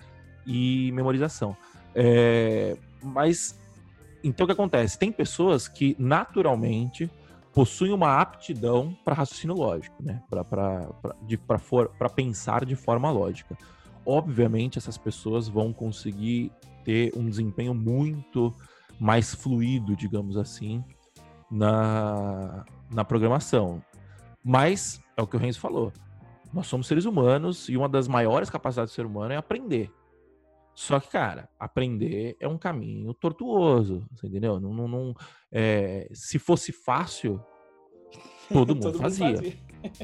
[0.47, 1.57] e memorização.
[1.97, 3.59] É, mas
[4.23, 4.97] então o que acontece?
[4.97, 7.11] Tem pessoas que naturalmente
[7.53, 10.23] possuem uma aptidão para raciocínio lógico, né?
[10.31, 13.57] Para pensar de forma lógica.
[14.07, 16.53] Obviamente, essas pessoas vão conseguir
[16.85, 18.55] ter um desempenho muito
[19.01, 20.85] mais fluido, digamos assim,
[21.51, 23.83] na, na programação.
[24.43, 25.93] Mas é o que o Renzo falou.
[26.53, 29.91] Nós somos seres humanos e uma das maiores capacidades do ser humano é aprender.
[30.75, 34.59] Só que, cara, aprender é um caminho tortuoso, você entendeu?
[34.59, 35.15] Não, não, não
[35.51, 37.41] é, se fosse fácil,
[38.53, 39.27] todo mundo todo fazia.
[39.27, 39.59] Mundo fazia.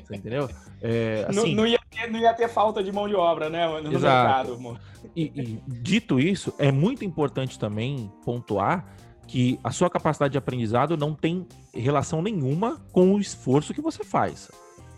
[0.05, 0.49] Você entendeu?
[0.81, 3.67] É, assim, não, não, ia ter, não ia ter falta de mão de obra, né?
[3.81, 4.57] No exato.
[4.57, 4.81] mercado.
[5.15, 8.87] E, e, dito isso, é muito importante também pontuar
[9.27, 14.03] que a sua capacidade de aprendizado não tem relação nenhuma com o esforço que você
[14.03, 14.51] faz.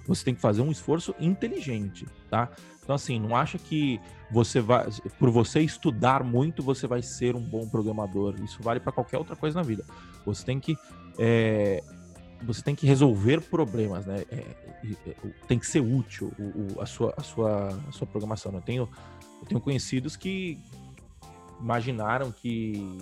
[0.06, 2.48] Você tem que fazer um esforço inteligente, tá?
[2.82, 4.00] Então, assim, não acha que
[4.30, 4.88] você vai,
[5.18, 8.34] por você estudar muito, você vai ser um bom programador.
[8.42, 9.84] Isso vale para qualquer outra coisa na vida.
[10.24, 10.76] Você tem que
[11.18, 11.82] é,
[12.44, 14.24] você tem que resolver problemas, né?
[14.30, 14.36] É,
[15.06, 15.14] é,
[15.46, 18.52] tem que ser útil o, o, a, sua, a, sua, a sua programação.
[18.52, 18.88] Eu tenho,
[19.40, 20.58] eu tenho conhecidos que
[21.60, 22.98] imaginaram que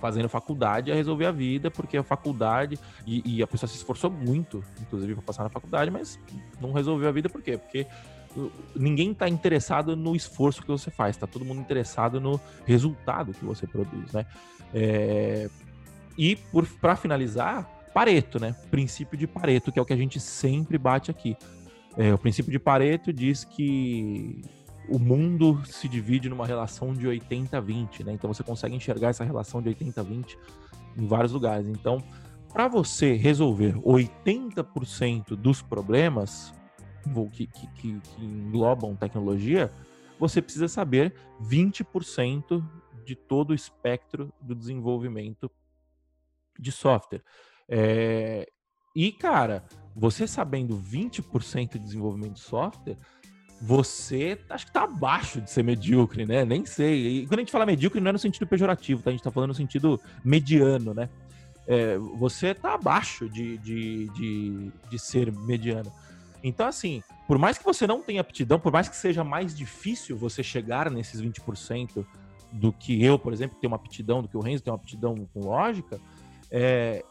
[0.00, 2.78] fazendo faculdade ia resolver a vida, porque a faculdade.
[3.06, 6.18] E, e a pessoa se esforçou muito, inclusive, para passar na faculdade, mas
[6.60, 7.56] não resolveu a vida por quê?
[7.56, 7.86] Porque
[8.74, 13.44] ninguém está interessado no esforço que você faz, está todo mundo interessado no resultado que
[13.44, 14.26] você produz, né?
[14.72, 15.48] É,
[16.16, 16.36] e
[16.80, 18.54] para finalizar, Pareto, né?
[18.70, 21.36] Princípio de Pareto, que é o que a gente sempre bate aqui.
[21.96, 24.42] É, o princípio de Pareto diz que
[24.88, 28.12] o mundo se divide numa relação de 80-20, né?
[28.12, 30.36] Então você consegue enxergar essa relação de 80-20
[30.96, 31.66] em vários lugares.
[31.66, 32.02] Então,
[32.52, 36.52] para você resolver 80% dos problemas
[37.32, 39.70] que, que, que, que englobam tecnologia,
[40.18, 42.62] você precisa saber 20%
[43.04, 45.50] de todo o espectro do desenvolvimento
[46.58, 47.22] de software.
[47.70, 48.48] É,
[48.94, 49.64] e, cara,
[49.94, 52.96] você sabendo 20% de desenvolvimento de software,
[53.62, 56.44] você acho que tá abaixo de ser medíocre, né?
[56.44, 57.20] Nem sei.
[57.20, 59.10] E quando a gente fala medíocre, não é no sentido pejorativo, tá?
[59.10, 61.08] A gente tá falando no sentido mediano, né?
[61.66, 65.92] É, você tá abaixo de, de, de, de ser mediano.
[66.42, 70.16] Então, assim, por mais que você não tenha aptidão, por mais que seja mais difícil
[70.16, 72.04] você chegar nesses 20%
[72.50, 75.28] do que eu, por exemplo, tenho uma aptidão, do que o Renzo tem uma aptidão
[75.32, 76.00] com lógica,
[76.50, 77.04] é,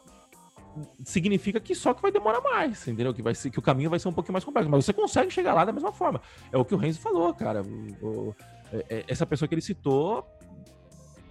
[1.04, 3.14] significa que só que vai demorar mais, entendeu?
[3.14, 4.70] Que, vai ser, que o caminho vai ser um pouquinho mais complexo.
[4.70, 6.22] Mas você consegue chegar lá da mesma forma.
[6.52, 7.64] É o que o Renzo falou, cara.
[8.02, 8.36] O, o,
[8.72, 10.26] é, é, essa pessoa que ele citou,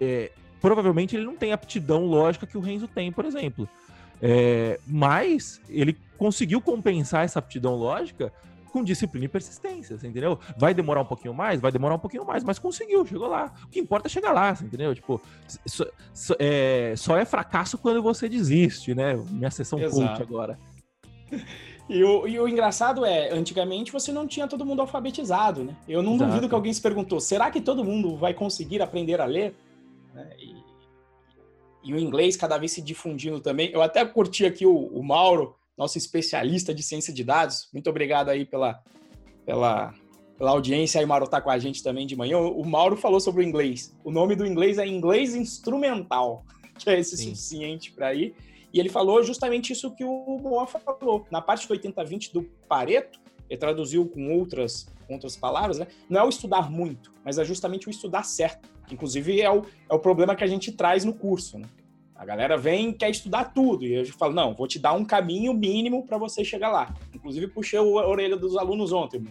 [0.01, 3.69] é, provavelmente ele não tem aptidão lógica que o Renzo tem, por exemplo.
[4.21, 8.33] É, mas ele conseguiu compensar essa aptidão lógica
[8.69, 10.39] com disciplina e persistência, entendeu?
[10.57, 13.53] Vai demorar um pouquinho mais, vai demorar um pouquinho mais, mas conseguiu, chegou lá.
[13.65, 14.95] O que importa é chegar lá, entendeu?
[14.95, 15.21] Tipo,
[15.67, 19.17] só, só, é, só é fracasso quando você desiste, né?
[19.31, 20.09] Minha sessão Exato.
[20.09, 20.59] coach agora.
[21.89, 25.75] E o, e o, engraçado é, antigamente você não tinha todo mundo alfabetizado, né?
[25.89, 26.31] Eu não Exato.
[26.31, 29.55] duvido que alguém se perguntou, será que todo mundo vai conseguir aprender a ler?
[30.13, 30.31] Né?
[30.39, 30.57] E,
[31.85, 33.71] e, o inglês cada vez se difundindo também.
[33.73, 37.69] Eu até curti aqui o, o Mauro, nosso especialista de ciência de dados.
[37.73, 38.83] Muito obrigado aí pela,
[39.47, 39.95] pela,
[40.37, 40.99] pela audiência.
[40.99, 42.39] Aí o Mauro tá com a gente também de manhã.
[42.39, 43.97] O, o Mauro falou sobre o inglês.
[44.03, 46.45] O nome do inglês é inglês instrumental,
[46.77, 47.31] que é esse Sim.
[47.31, 48.35] suficiente para ir.
[48.75, 51.25] E ele falou justamente isso que o Moa falou.
[51.31, 55.87] Na parte do 80-20 do Pareto, ele traduziu com outras, com outras palavras, né?
[56.09, 58.69] Não é o estudar muito, mas é justamente o estudar certo.
[58.91, 61.67] Inclusive, é o, é o problema que a gente traz no curso, né?
[62.19, 63.85] A galera vem e quer estudar tudo.
[63.85, 66.95] E eu falo, não, vou te dar um caminho mínimo para você chegar lá.
[67.15, 69.25] Inclusive, puxei a orelha dos alunos ontem.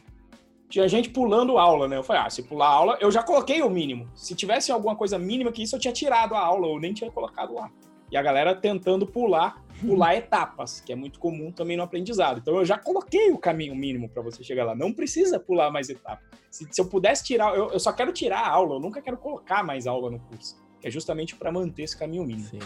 [0.69, 1.97] Tinha gente pulando aula, né?
[1.97, 4.09] Eu falei, ah, se pular aula, eu já coloquei o mínimo.
[4.15, 7.11] Se tivesse alguma coisa mínima que isso, eu tinha tirado a aula, ou nem tinha
[7.11, 7.69] colocado lá
[8.11, 12.39] e a galera tentando pular, pular etapas, que é muito comum também no aprendizado.
[12.39, 14.75] Então eu já coloquei o caminho mínimo para você chegar lá.
[14.75, 16.25] Não precisa pular mais etapas.
[16.49, 19.17] Se, se eu pudesse tirar, eu, eu, só quero tirar a aula, eu nunca quero
[19.17, 22.47] colocar mais aula no curso, é justamente para manter esse caminho mínimo.
[22.47, 22.59] Sim.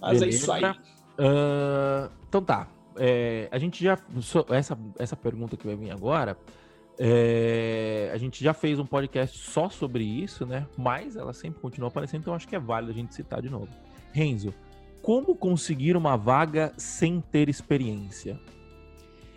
[0.00, 0.24] Mas Beleza.
[0.24, 0.64] é isso aí.
[0.64, 2.68] Uh, então tá.
[2.96, 3.98] É, a gente já.
[4.50, 6.36] Essa, essa pergunta que vai vir agora.
[6.98, 10.66] É, a gente já fez um podcast só sobre isso, né?
[10.76, 13.68] Mas ela sempre continua aparecendo, então acho que é válido a gente citar de novo.
[14.12, 14.54] Renzo,
[15.00, 18.38] como conseguir uma vaga sem ter experiência?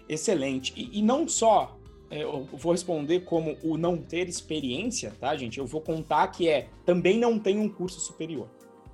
[0.08, 0.74] Excelente.
[0.76, 1.80] E, e não só
[2.22, 5.58] eu vou responder como o não ter experiência, tá, gente?
[5.58, 8.50] Eu vou contar que é também não tem um curso superior.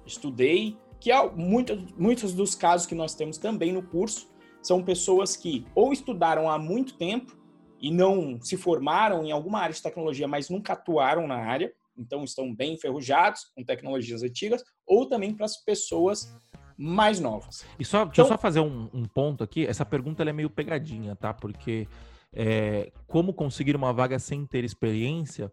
[0.06, 4.30] Estudei, que é muitos, muitos dos casos que nós temos também no curso
[4.62, 7.36] são pessoas que ou estudaram há muito tempo
[7.82, 12.24] e não se formaram em alguma área de tecnologia, mas nunca atuaram na área, então
[12.24, 16.32] estão bem enferrujados com tecnologias antigas, ou também para as pessoas
[16.78, 17.66] mais novas.
[17.80, 19.66] E só, deixa eu então só fazer um, um, ponto aqui.
[19.66, 21.34] Essa pergunta é meio pegadinha, tá?
[21.34, 21.88] Porque
[22.34, 25.52] é, como conseguir uma vaga sem ter experiência?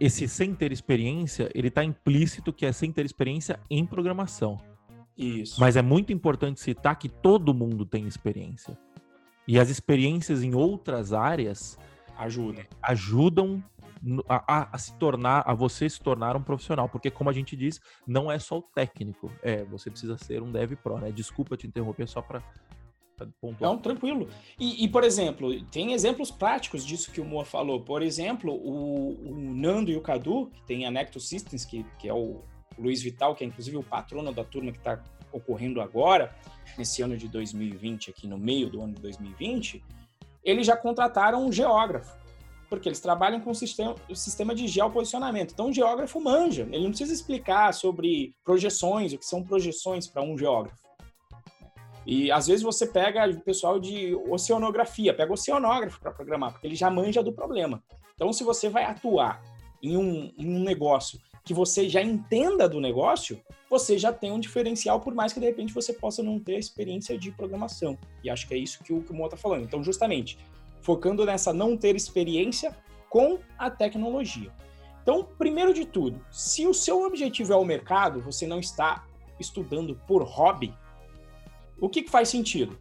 [0.00, 4.56] Esse sem ter experiência, ele está implícito que é sem ter experiência em programação.
[5.16, 5.60] Isso.
[5.60, 8.78] Mas é muito importante citar que todo mundo tem experiência.
[9.46, 11.76] E as experiências em outras áreas
[12.16, 13.64] ajudam, ajudam
[14.28, 17.80] a, a, se tornar, a você se tornar um profissional, porque como a gente diz,
[18.06, 21.10] não é só o técnico, é, você precisa ser um dev pro, né?
[21.10, 22.42] Desculpa te interromper só para
[23.60, 24.28] não, tranquilo.
[24.58, 27.80] E, e, por exemplo, tem exemplos práticos disso que o Moa falou.
[27.80, 32.08] Por exemplo, o, o Nando e o Cadu, que tem a Necto Systems, que, que
[32.08, 32.42] é o
[32.78, 35.02] Luiz Vital, que é inclusive o patrono da turma que está
[35.32, 36.34] ocorrendo agora,
[36.76, 39.82] nesse ano de 2020, aqui no meio do ano de 2020,
[40.42, 42.16] eles já contrataram um geógrafo
[42.68, 45.54] porque eles trabalham com o sistema, o sistema de geoposicionamento.
[45.54, 50.22] Então, o geógrafo manja, ele não precisa explicar sobre projeções, o que são projeções para
[50.22, 50.87] um geógrafo.
[52.10, 56.74] E às vezes você pega o pessoal de oceanografia, pega oceanógrafo para programar, porque ele
[56.74, 57.82] já manja do problema.
[58.14, 59.42] Então, se você vai atuar
[59.82, 63.38] em um, em um negócio que você já entenda do negócio,
[63.68, 67.18] você já tem um diferencial, por mais que de repente você possa não ter experiência
[67.18, 67.98] de programação.
[68.24, 69.64] E acho que é isso que o, que o Mo está falando.
[69.64, 70.38] Então, justamente,
[70.80, 72.74] focando nessa não ter experiência
[73.10, 74.50] com a tecnologia.
[75.02, 79.04] Então, primeiro de tudo, se o seu objetivo é o mercado, você não está
[79.38, 80.74] estudando por hobby,
[81.80, 82.78] o que, que faz sentido?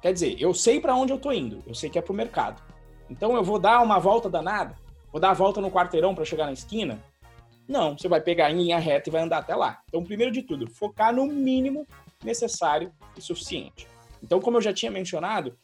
[0.00, 2.16] Quer dizer, eu sei para onde eu estou indo, eu sei que é para o
[2.16, 2.62] mercado.
[3.10, 4.76] Então, eu vou dar uma volta danada?
[5.10, 7.02] Vou dar a volta no quarteirão para chegar na esquina?
[7.66, 9.80] Não, você vai pegar em linha reta e vai andar até lá.
[9.88, 11.86] Então, primeiro de tudo, focar no mínimo
[12.22, 13.86] necessário e suficiente.
[14.22, 15.56] Então, como eu já tinha mencionado,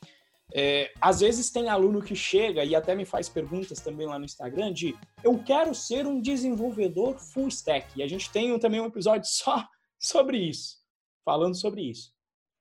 [0.52, 4.24] é, às vezes tem aluno que chega e até me faz perguntas também lá no
[4.24, 7.88] Instagram de eu quero ser um desenvolvedor full stack.
[7.96, 9.66] E a gente tem também um episódio só
[9.98, 10.76] sobre isso,
[11.24, 12.13] falando sobre isso.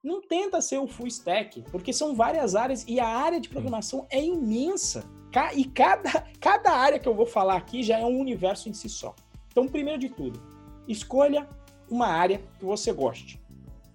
[0.03, 4.05] Não tenta ser o full stack, porque são várias áreas e a área de programação
[4.09, 5.09] é imensa.
[5.55, 8.89] E cada, cada área que eu vou falar aqui já é um universo em si
[8.89, 9.15] só.
[9.47, 10.41] Então, primeiro de tudo,
[10.87, 11.47] escolha
[11.89, 13.41] uma área que você goste.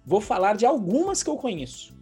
[0.05, 1.99] Vou falar de algumas que eu conheço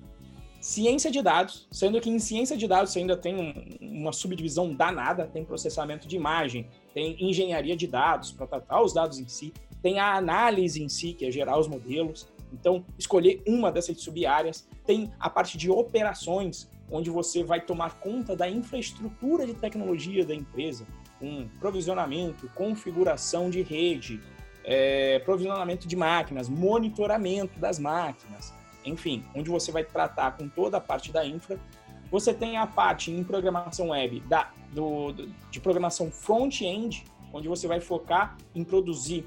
[0.60, 4.74] ciência de dados, sendo que em ciência de dados você ainda tem um, uma subdivisão
[4.74, 9.54] danada, tem processamento de imagem, tem engenharia de dados para tratar os dados em si,
[9.82, 12.28] tem a análise em si, que é gerar os modelos.
[12.52, 14.68] Então, escolher uma dessas sub-áreas.
[14.86, 20.34] Tem a parte de operações, onde você vai tomar conta da infraestrutura de tecnologia da
[20.34, 20.86] empresa,
[21.20, 24.22] com provisionamento, configuração de rede,
[24.64, 28.54] é, provisionamento de máquinas, monitoramento das máquinas,
[28.86, 31.60] enfim, onde você vai tratar com toda a parte da infra
[32.10, 35.14] Você tem a parte em programação web da, do,
[35.52, 39.26] de programação front-end, onde você vai focar em produzir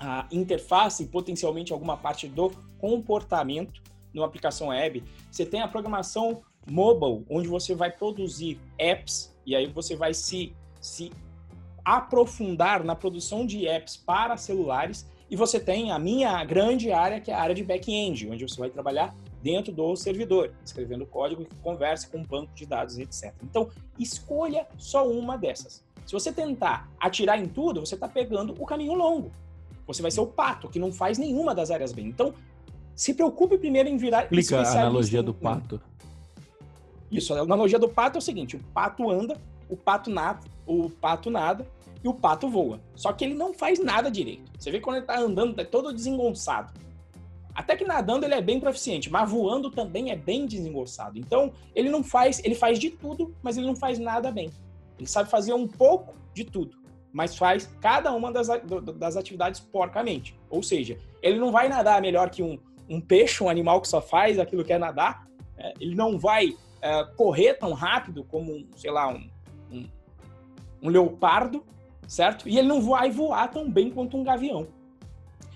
[0.00, 3.82] a interface e potencialmente alguma parte do comportamento
[4.14, 5.04] numa aplicação web.
[5.30, 10.54] Você tem a programação mobile, onde você vai produzir apps e aí você vai se,
[10.80, 11.12] se
[11.84, 15.06] aprofundar na produção de apps para celulares.
[15.30, 18.58] E você tem a minha grande área, que é a área de back-end, onde você
[18.58, 23.32] vai trabalhar dentro do servidor, escrevendo código que converse com um banco de dados, etc.
[23.42, 25.84] Então, escolha só uma dessas.
[26.04, 29.30] Se você tentar atirar em tudo, você está pegando o caminho longo.
[29.92, 32.06] Você vai ser o pato, que não faz nenhuma das áreas bem.
[32.06, 32.34] Então,
[32.94, 35.80] se preocupe primeiro em virar Explica a analogia do pato.
[37.10, 39.36] Isso, a analogia do pato é o seguinte: o pato anda,
[39.68, 41.66] o pato nada, o pato nada
[42.02, 42.80] e o pato voa.
[42.94, 44.50] Só que ele não faz nada direito.
[44.58, 46.72] Você vê quando ele está andando, tá todo desengonçado.
[47.54, 51.18] Até que nadando ele é bem proficiente, mas voando também é bem desengonçado.
[51.18, 54.50] Então, ele não faz, ele faz de tudo, mas ele não faz nada bem.
[54.98, 56.76] Ele sabe fazer um pouco de tudo,
[57.12, 58.48] mas faz cada uma das,
[58.96, 60.38] das atividades porcamente.
[60.48, 62.58] Ou seja, ele não vai nadar melhor que um,
[62.88, 65.26] um peixe, um animal que só faz aquilo que é nadar.
[65.56, 69.28] É, ele não vai é, correr tão rápido como, sei lá, um,
[69.70, 69.86] um,
[70.82, 71.64] um leopardo,
[72.06, 72.48] certo?
[72.48, 74.68] E ele não vai voar tão bem quanto um gavião.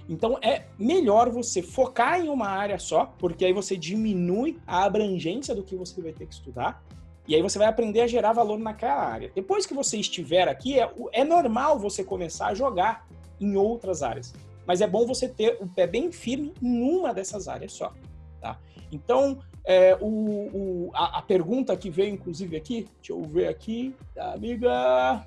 [0.08, 5.54] Então é melhor você focar em uma área só, porque aí você diminui a abrangência
[5.54, 6.82] do que você vai ter que estudar.
[7.26, 9.30] E aí você vai aprender a gerar valor naquela área.
[9.34, 13.06] Depois que você estiver aqui, é, é normal você começar a jogar
[13.40, 14.34] em outras áreas.
[14.66, 17.92] Mas é bom você ter o pé bem firme em uma dessas áreas só.
[18.40, 18.58] Tá?
[18.92, 23.94] Então, é, o, o, a, a, pergunta que veio, inclusive, aqui, deixa eu ver aqui,
[24.14, 25.26] da amiga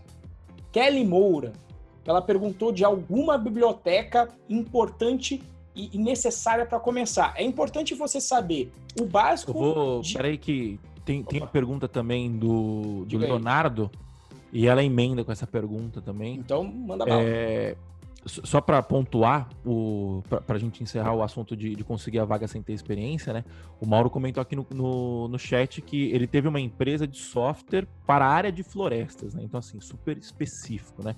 [0.72, 1.54] Kelly Moura.
[2.06, 5.44] Ela perguntou de alguma biblioteca importante
[5.76, 7.34] e, e necessária para começar.
[7.36, 9.52] É importante você saber o básico.
[9.52, 10.02] Eu vou.
[10.02, 10.14] De...
[10.14, 13.90] Peraí, que tem, tem uma pergunta também do, do Leonardo.
[14.52, 16.36] E ela emenda com essa pergunta também.
[16.36, 17.22] Então, manda bala.
[17.22, 17.76] É,
[18.26, 19.50] só para pontuar,
[20.46, 23.46] para a gente encerrar o assunto de, de, conseguir a vaga sem ter experiência, né?
[23.80, 27.88] O Mauro comentou aqui no, no, no, chat que ele teve uma empresa de software
[28.06, 29.44] para a área de florestas, né?
[29.44, 31.16] Então, assim, super específico, né?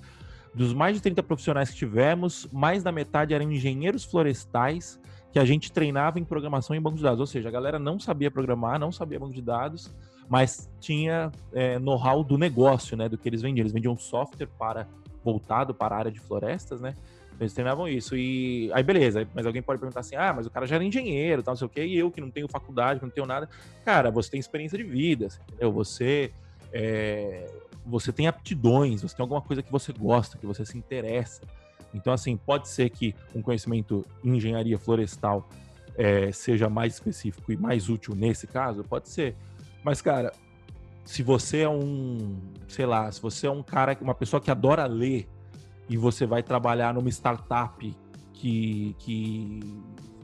[0.53, 4.99] Dos mais de 30 profissionais que tivemos, mais da metade eram engenheiros florestais
[5.32, 7.19] que a gente treinava em programação em banco de dados.
[7.19, 9.93] Ou seja, a galera não sabia programar, não sabia banco de dados,
[10.27, 13.07] mas tinha é, know-how do negócio, né?
[13.07, 13.63] Do que eles vendiam.
[13.63, 14.88] Eles vendiam software para
[15.23, 16.95] voltado para a área de florestas, né?
[17.39, 18.17] Eles treinavam isso.
[18.17, 19.27] E aí, beleza.
[19.34, 21.67] Mas alguém pode perguntar assim: ah, mas o cara já era engenheiro, tal, não sei
[21.67, 23.47] o quê, e eu que não tenho faculdade, que não tenho nada.
[23.86, 25.71] Cara, você tem experiência de vida, entendeu?
[25.71, 26.34] Você.
[26.71, 27.49] É,
[27.86, 31.41] você tem aptidões, você tem alguma coisa que você gosta, que você se interessa.
[31.93, 35.47] Então, assim, pode ser que um conhecimento em engenharia florestal
[35.97, 39.35] é, seja mais específico e mais útil nesse caso, pode ser.
[39.83, 40.31] Mas, cara,
[41.03, 42.37] se você é um,
[42.67, 45.27] sei lá, se você é um cara, uma pessoa que adora ler
[45.89, 47.95] e você vai trabalhar numa startup
[48.31, 49.59] que, que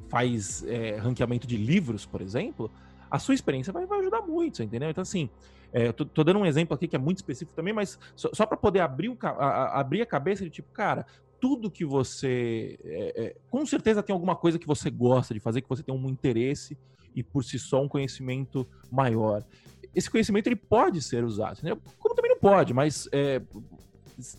[0.07, 2.71] faz é, ranqueamento de livros, por exemplo,
[3.09, 4.89] a sua experiência vai, vai ajudar muito, entendeu?
[4.89, 5.29] Então, assim,
[5.73, 8.45] é, tô, tô, dando um exemplo aqui que é muito específico também, mas só, só
[8.45, 11.05] para poder abrir, o, a, a, abrir a cabeça de tipo, cara,
[11.45, 12.79] tudo que você.
[12.83, 15.93] É, é, com certeza tem alguma coisa que você gosta de fazer, que você tem
[15.93, 16.77] um interesse
[17.15, 19.43] e por si só um conhecimento maior
[19.95, 21.57] esse conhecimento ele pode ser usado.
[21.57, 21.79] Entendeu?
[21.97, 23.07] Como também não pode, mas.
[23.11, 23.41] É,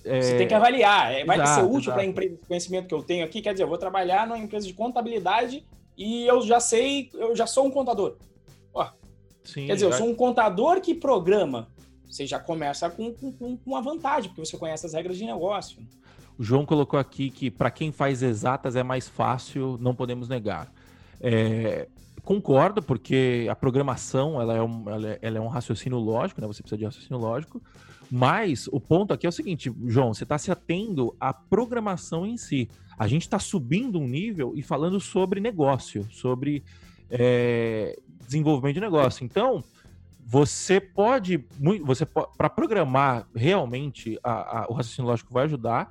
[0.05, 0.21] é...
[0.21, 1.13] Você tem que avaliar.
[1.13, 3.41] É, vai exato, ser útil para a empresa o conhecimento que eu tenho aqui.
[3.41, 7.47] Quer dizer, eu vou trabalhar numa empresa de contabilidade e eu já sei, eu já
[7.47, 8.17] sou um contador.
[8.75, 8.87] Ó,
[9.43, 9.95] Sim, quer dizer, já...
[9.95, 11.69] eu sou um contador que programa.
[12.05, 15.79] Você já começa com, com, com uma vantagem, porque você conhece as regras de negócio.
[16.39, 20.72] O João colocou aqui que para quem faz exatas é mais fácil, não podemos negar.
[21.20, 21.89] É,
[22.22, 26.47] concordo, porque a programação ela é, um, ela é, ela é, um raciocínio lógico, né?
[26.47, 27.62] Você precisa de raciocínio lógico.
[28.11, 32.37] Mas o ponto aqui é o seguinte, João, você está se atendo à programação em
[32.37, 32.68] si.
[32.99, 36.62] A gente está subindo um nível e falando sobre negócio, sobre
[37.11, 39.24] é, desenvolvimento de negócio.
[39.24, 39.62] Então,
[40.24, 41.45] você pode,
[41.84, 45.89] você para programar realmente a, a, o raciocínio lógico vai ajudar.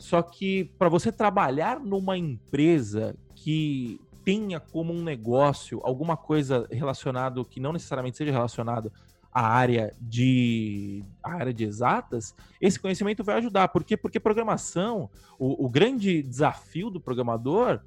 [0.00, 7.44] Só que para você trabalhar numa empresa que tenha como um negócio alguma coisa relacionado
[7.44, 8.90] que não necessariamente seja relacionado
[9.30, 13.68] à área de à área de exatas, esse conhecimento vai ajudar.
[13.68, 13.94] Por quê?
[13.94, 17.82] Porque programação, o, o grande desafio do programador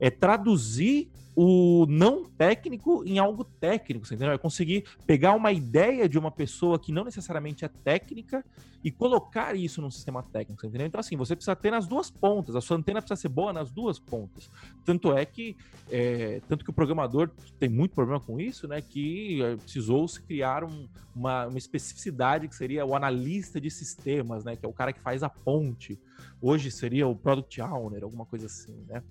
[0.00, 1.10] é traduzir
[1.42, 4.34] o não técnico em algo técnico, você entendeu?
[4.34, 8.44] É conseguir pegar uma ideia de uma pessoa que não necessariamente é técnica
[8.82, 10.86] e colocar isso num sistema técnico, entendeu?
[10.86, 13.70] Então, assim, você precisa ter nas duas pontas, a sua antena precisa ser boa nas
[13.70, 14.50] duas pontas.
[14.84, 15.56] Tanto é que,
[15.90, 18.80] é, tanto que o programador tem muito problema com isso, né?
[18.80, 24.44] Que é, precisou se criar um, uma, uma especificidade que seria o analista de sistemas,
[24.44, 24.56] né?
[24.56, 25.98] Que é o cara que faz a ponte.
[26.40, 29.02] Hoje seria o Product Owner, alguma coisa assim, né?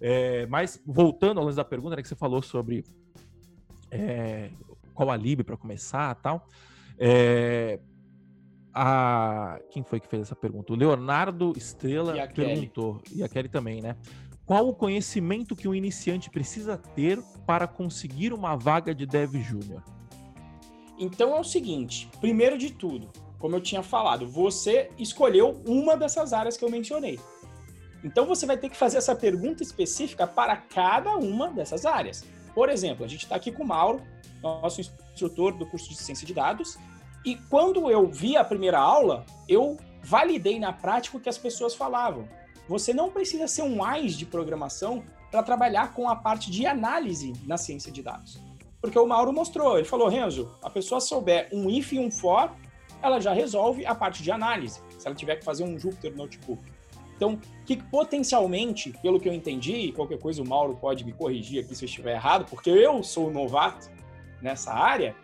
[0.00, 2.84] É, mas voltando ao lance da pergunta, né, que você falou sobre
[3.90, 4.50] é,
[4.94, 6.46] qual a lib para começar tal.
[6.98, 7.78] É,
[8.74, 10.72] a, quem foi que fez essa pergunta?
[10.72, 13.96] O Leonardo Estrela e perguntou, e a Kelly também, né?
[14.44, 19.82] Qual o conhecimento que um iniciante precisa ter para conseguir uma vaga de Dev Júnior?
[20.98, 26.32] Então é o seguinte: primeiro de tudo, como eu tinha falado, você escolheu uma dessas
[26.32, 27.18] áreas que eu mencionei.
[28.04, 32.24] Então você vai ter que fazer essa pergunta específica para cada uma dessas áreas.
[32.54, 34.02] Por exemplo, a gente está aqui com o Mauro,
[34.42, 36.78] nosso instrutor do curso de ciência de dados,
[37.24, 41.74] e quando eu vi a primeira aula, eu validei na prática o que as pessoas
[41.74, 42.28] falavam.
[42.68, 47.32] Você não precisa ser um AIS de programação para trabalhar com a parte de análise
[47.44, 48.40] na ciência de dados.
[48.80, 52.52] Porque o Mauro mostrou, ele falou, Renzo, a pessoa souber um if e um for,
[53.02, 56.62] ela já resolve a parte de análise, se ela tiver que fazer um Jupyter Notebook.
[57.16, 61.74] Então, que potencialmente, pelo que eu entendi, qualquer coisa o Mauro pode me corrigir aqui
[61.74, 63.90] se eu estiver errado, porque eu sou novato
[64.42, 65.16] nessa área,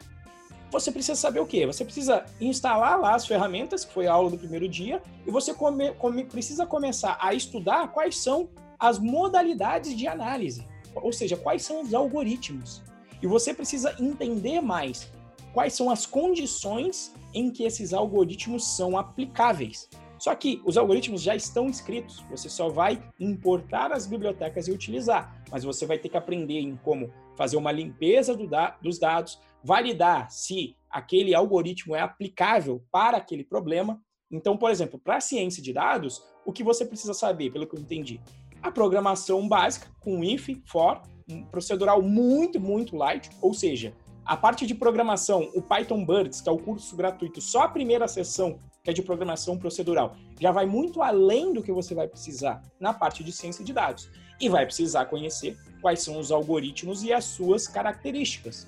[0.71, 1.67] você precisa saber o quê?
[1.67, 5.53] Você precisa instalar lá as ferramentas, que foi a aula do primeiro dia, e você
[5.53, 8.49] come, come, precisa começar a estudar quais são
[8.81, 12.83] as modalidades de análise, ou seja, quais são os algoritmos.
[13.21, 15.13] E você precisa entender mais
[15.53, 19.91] quais são as condições em que esses algoritmos são aplicáveis.
[20.23, 25.43] Só que os algoritmos já estão escritos, você só vai importar as bibliotecas e utilizar,
[25.51, 29.41] mas você vai ter que aprender em como fazer uma limpeza do da dos dados,
[29.65, 34.01] validar se aquele algoritmo é aplicável para aquele problema.
[34.31, 37.75] Então, por exemplo, para a ciência de dados, o que você precisa saber, pelo que
[37.75, 38.21] eu entendi?
[38.63, 43.93] A programação básica com if, for, um procedural muito, muito light, ou seja,
[44.25, 48.07] a parte de programação, o Python Birds, que é o curso gratuito, só a primeira
[48.07, 52.63] sessão que é de programação procedural, já vai muito além do que você vai precisar
[52.81, 54.11] na parte de ciência de dados.
[54.41, 58.67] E vai precisar conhecer quais são os algoritmos e as suas características.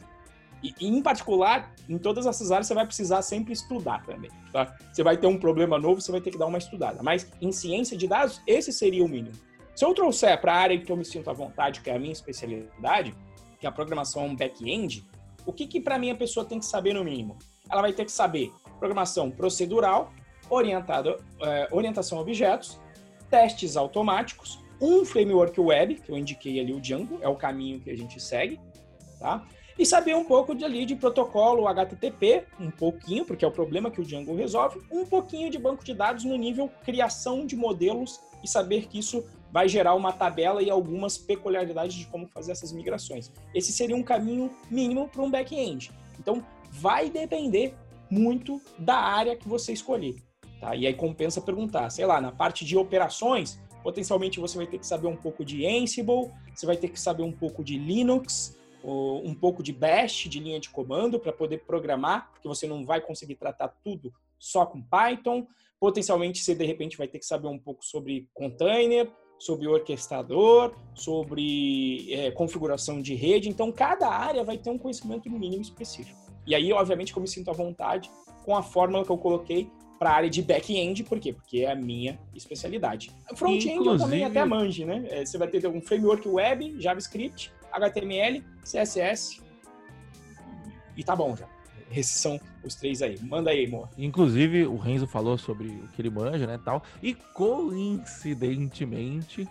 [0.63, 4.31] E, em particular, em todas essas áreas, você vai precisar sempre estudar também.
[4.53, 4.77] Tá?
[4.93, 7.03] Você vai ter um problema novo, você vai ter que dar uma estudada.
[7.03, 9.35] Mas em ciência de dados, esse seria o mínimo.
[9.75, 11.99] Se eu trouxer para a área que eu me sinto à vontade, que é a
[11.99, 13.15] minha especialidade,
[13.59, 15.05] que é a programação back-end,
[15.45, 17.37] o que, que para mim a pessoa tem que saber no mínimo?
[17.69, 20.13] Ela vai ter que saber programação procedural,
[20.51, 22.81] orientada, é, orientação a objetos,
[23.31, 27.91] testes automáticos, um framework web, que eu indiquei ali o Django, é o caminho que
[27.91, 28.61] a gente segue,
[29.19, 29.47] tá?
[29.77, 33.91] E saber um pouco de, ali de protocolo HTTP, um pouquinho, porque é o problema
[33.91, 38.21] que o Django resolve, um pouquinho de banco de dados no nível criação de modelos
[38.43, 42.73] e saber que isso vai gerar uma tabela e algumas peculiaridades de como fazer essas
[42.73, 43.33] migrações.
[43.53, 45.91] Esse seria um caminho mínimo para um back-end.
[46.21, 47.75] Então, vai depender
[48.11, 50.17] muito da área que você escolher.
[50.61, 50.75] Tá?
[50.75, 54.87] E aí compensa perguntar, sei lá, na parte de operações, potencialmente você vai ter que
[54.87, 59.35] saber um pouco de Ansible, você vai ter que saber um pouco de Linux, um
[59.35, 63.35] pouco de Bash, de linha de comando, para poder programar, porque você não vai conseguir
[63.37, 65.47] tratar tudo só com Python.
[65.81, 72.13] Potencialmente você, de repente, vai ter que saber um pouco sobre container, sobre orquestrador, sobre
[72.13, 73.49] é, configuração de rede.
[73.49, 76.24] Então, cada área vai ter um conhecimento mínimo específico.
[76.47, 78.11] E aí, obviamente, que eu me sinto à vontade
[78.45, 79.69] com a fórmula que eu coloquei
[79.99, 81.33] para a área de back-end, por quê?
[81.33, 83.11] Porque é a minha especialidade.
[83.35, 85.07] Front-end eu também até manje, né?
[85.09, 89.43] É, você vai ter um framework web, JavaScript, HTML, CSS
[90.97, 91.49] e tá bom já.
[91.91, 93.19] Esses são os três aí.
[93.23, 93.89] Manda aí, amor.
[93.97, 96.83] Inclusive, o Renzo falou sobre o que ele manja, né, tal.
[97.03, 99.49] E coincidentemente,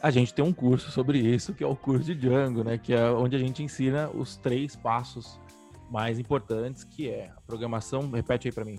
[0.00, 2.92] a gente tem um curso sobre isso, que é o curso de Django, né, que
[2.92, 5.40] é onde a gente ensina os três passos
[5.90, 8.78] mais importantes, que é a programação, repete aí para mim.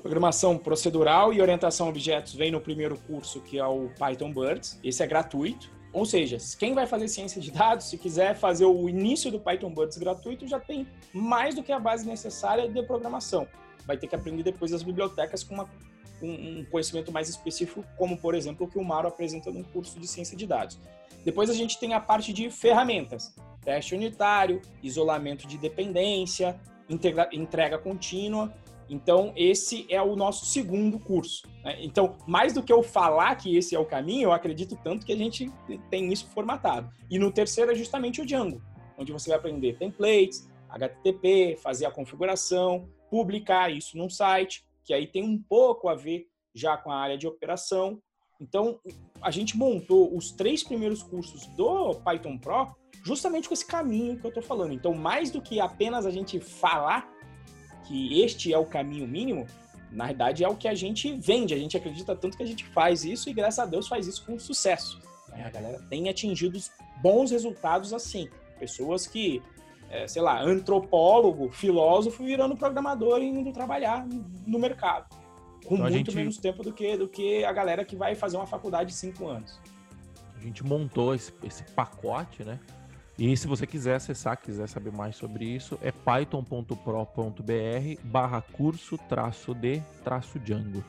[0.00, 4.78] Programação procedural e orientação a objetos vem no primeiro curso, que é o Python Birds.
[4.84, 5.70] Esse é gratuito.
[5.92, 9.72] Ou seja, quem vai fazer ciência de dados, se quiser fazer o início do Python
[9.74, 13.48] Birds gratuito, já tem mais do que a base necessária de programação.
[13.86, 15.68] Vai ter que aprender depois as bibliotecas com uma,
[16.22, 20.06] um conhecimento mais específico, como, por exemplo, o que o Maro apresenta no curso de
[20.06, 20.78] ciência de dados.
[21.24, 23.34] Depois a gente tem a parte de ferramentas
[23.66, 26.58] teste unitário, isolamento de dependência,
[26.88, 28.54] integra, entrega contínua.
[28.88, 31.42] Então, esse é o nosso segundo curso.
[31.64, 31.76] Né?
[31.80, 35.12] Então, mais do que eu falar que esse é o caminho, eu acredito tanto que
[35.12, 35.50] a gente
[35.90, 36.88] tem isso formatado.
[37.10, 38.62] E no terceiro é justamente o Django,
[38.96, 45.08] onde você vai aprender templates, HTTP, fazer a configuração, publicar isso num site, que aí
[45.08, 48.00] tem um pouco a ver já com a área de operação.
[48.40, 48.78] Então,
[49.20, 54.26] a gente montou os três primeiros cursos do Python Pro justamente com esse caminho que
[54.26, 54.72] eu estou falando.
[54.72, 57.08] Então, mais do que apenas a gente falar
[57.86, 59.46] que este é o caminho mínimo,
[59.92, 61.54] na verdade é o que a gente vende.
[61.54, 64.26] A gente acredita tanto que a gente faz isso e, graças a Deus, faz isso
[64.26, 65.00] com sucesso.
[65.32, 66.58] A galera tem atingido
[67.00, 68.28] bons resultados assim.
[68.58, 69.40] Pessoas que
[69.88, 74.04] é, sei lá, antropólogo, filósofo virando programador e indo trabalhar
[74.44, 75.06] no mercado.
[75.64, 76.16] Com então, muito gente...
[76.16, 79.28] menos tempo do que, do que a galera que vai fazer uma faculdade de cinco
[79.28, 79.60] anos.
[80.36, 82.58] A gente montou esse, esse pacote, né?
[83.18, 86.74] E se você quiser acessar, quiser saber mais sobre isso, é python.pro.br
[88.04, 90.84] barra curso traço de traço Django.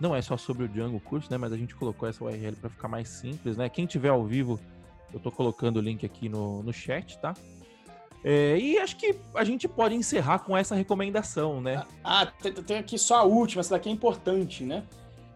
[0.00, 1.38] Não é só sobre o Django curso, né?
[1.38, 3.68] Mas a gente colocou essa URL para ficar mais simples, né?
[3.68, 4.58] Quem tiver ao vivo,
[5.12, 7.34] eu tô colocando o link aqui no, no chat, tá?
[8.24, 11.84] É, e acho que a gente pode encerrar com essa recomendação, né?
[12.02, 14.82] Ah, tem, tem, aqui só a última, essa daqui é importante, né?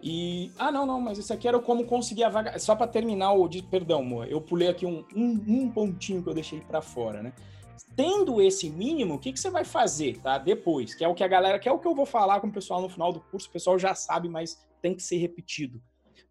[0.06, 0.52] E.
[0.58, 2.58] Ah, não, não, mas isso aqui era como conseguir a vaga.
[2.58, 3.48] Só para terminar o.
[3.48, 7.22] De, perdão, amor, eu pulei aqui um, um, um pontinho que eu deixei para fora,
[7.22, 7.32] né?
[7.96, 10.36] Tendo esse mínimo, o que, que você vai fazer, tá?
[10.36, 12.48] Depois, que é o que a galera, que é o que eu vou falar com
[12.48, 15.80] o pessoal no final do curso, o pessoal já sabe, mas tem que ser repetido.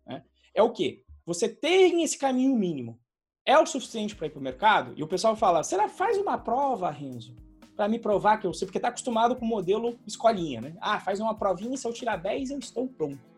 [0.06, 0.24] Né?
[0.54, 1.02] É o quê?
[1.26, 3.00] Você tem esse caminho mínimo
[3.46, 4.94] é o suficiente para ir para o mercado?
[4.96, 7.36] E o pessoal fala, será faz uma prova, Renzo,
[7.76, 10.76] para me provar que eu sei, porque está acostumado com o modelo escolinha, né?
[10.80, 13.33] Ah, faz uma provinha se eu tirar 10 eu estou pronto.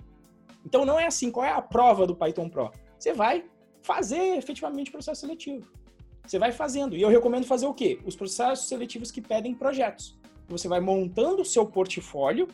[0.65, 1.31] Então não é assim.
[1.31, 2.71] Qual é a prova do Python Pro?
[2.97, 3.45] Você vai
[3.81, 5.67] fazer efetivamente o processo seletivo.
[6.25, 6.95] Você vai fazendo.
[6.97, 7.99] E eu recomendo fazer o quê?
[8.03, 10.17] Os processos seletivos que pedem projetos.
[10.47, 12.47] Você vai montando o seu portfólio,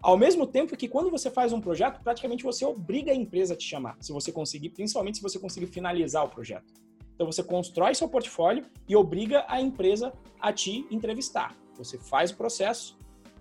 [0.00, 3.56] ao mesmo tempo que quando você faz um projeto, praticamente você obriga a empresa a
[3.56, 6.72] te chamar, se você conseguir, principalmente se você conseguir finalizar o projeto.
[7.14, 11.56] Então você constrói seu portfólio e obriga a empresa a te entrevistar.
[11.76, 12.96] Você faz o processo,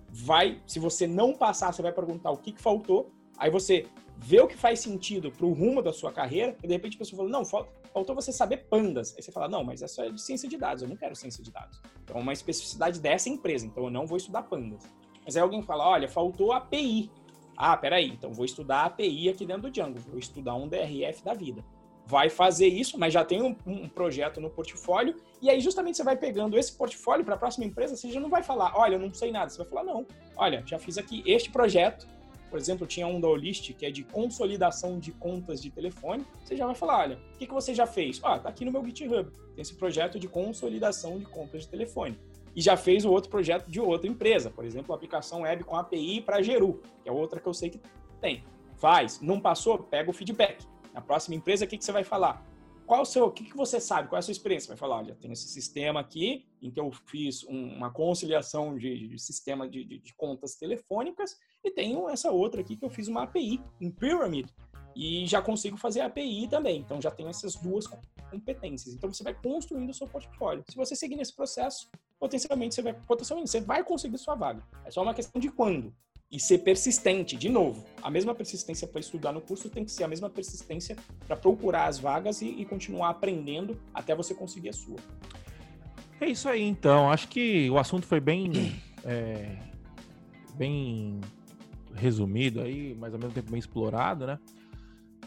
[0.10, 3.86] vai, se você não passar, você vai perguntar o que, que faltou, aí você
[4.18, 7.00] vê o que faz sentido para o rumo da sua carreira, e de repente a
[7.00, 9.14] pessoa fala, não, faltou você saber pandas.
[9.16, 11.44] Aí você fala, não, mas essa é de ciência de dados, eu não quero ciência
[11.44, 11.82] de dados.
[12.04, 14.84] Então é uma especificidade dessa empresa, então eu não vou estudar pandas.
[15.24, 17.12] Mas aí alguém fala, olha, faltou API.
[17.58, 21.34] Ah, peraí, então vou estudar API aqui dentro do Django, vou estudar um DRF da
[21.34, 21.64] vida
[22.06, 26.04] vai fazer isso, mas já tem um, um, projeto no portfólio, e aí justamente você
[26.04, 29.00] vai pegando esse portfólio para a próxima empresa, você já não vai falar, olha, eu
[29.00, 30.06] não sei nada, você vai falar, não,
[30.38, 32.08] olha, já fiz aqui este projeto,
[32.50, 36.56] por exemplo, tinha um da Olist, que é de consolidação de contas de telefone, você
[36.56, 38.20] já vai falar, olha, o que, que você já fez?
[38.24, 42.18] Ah, tá aqui no meu GitHub, tem esse projeto de consolidação de contas de telefone.
[42.56, 46.22] E já fez o outro projeto de outra empresa, por exemplo, aplicação web com API
[46.22, 47.82] para Geru, que é outra que eu sei que
[48.22, 48.44] tem.
[48.78, 52.46] Faz, não passou, pega o feedback na próxima empresa, o que, que você vai falar?
[52.86, 54.08] Qual o seu, o que, que você sabe?
[54.08, 54.68] Qual é a sua experiência?
[54.68, 59.08] Vai falar, olha, tem esse sistema aqui em que eu fiz um, uma conciliação de,
[59.10, 63.08] de sistema de, de, de, contas telefônicas e tenho essa outra aqui que eu fiz
[63.08, 64.48] uma API em Pyramid
[64.96, 66.80] e já consigo fazer API também.
[66.80, 67.86] Então já tenho essas duas
[68.32, 68.94] competências.
[68.94, 70.64] Então você vai construindo o seu portfólio.
[70.70, 71.90] Se você seguir nesse processo,
[72.20, 74.64] potencialmente você vai, potencialmente você vai conseguir sua vaga.
[74.86, 75.94] É só uma questão de quando
[76.32, 77.86] e ser persistente, de novo.
[78.02, 80.96] A mesma persistência para estudar no curso tem que ser a mesma persistência
[81.26, 84.98] para procurar as vagas e, e, continuar aprendendo até você conseguir a sua.
[86.20, 87.12] É isso aí, então.
[87.12, 88.52] Acho que o assunto foi bem,
[89.06, 89.56] é,
[90.56, 91.22] bem
[91.96, 94.40] resumido aí, mas ao mesmo tempo bem explorado, né?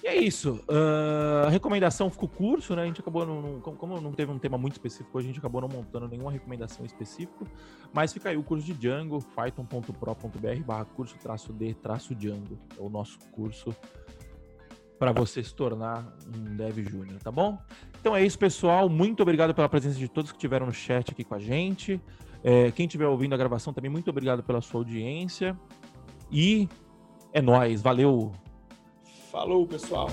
[0.02, 0.64] E é isso.
[0.68, 2.82] Uh, recomendação ficou curso, né?
[2.82, 5.68] A gente acabou, não, como não teve um tema muito específico, a gente acabou não
[5.68, 7.44] montando nenhuma recomendação específica.
[7.92, 12.58] Mas fica aí o curso de Django, python.pro.br barra curso traço D traço Django.
[12.78, 13.74] É o nosso curso
[14.98, 17.58] para você se tornar um Dev Júnior, tá bom?
[18.00, 18.88] Então é isso, pessoal.
[18.88, 22.00] Muito obrigado pela presença de todos que estiveram no chat aqui com a gente.
[22.42, 25.58] É, quem estiver ouvindo a gravação também, muito obrigado pela sua audiência.
[26.30, 26.68] E
[27.32, 28.32] é nós, valeu!
[29.30, 30.08] Falou, pessoal!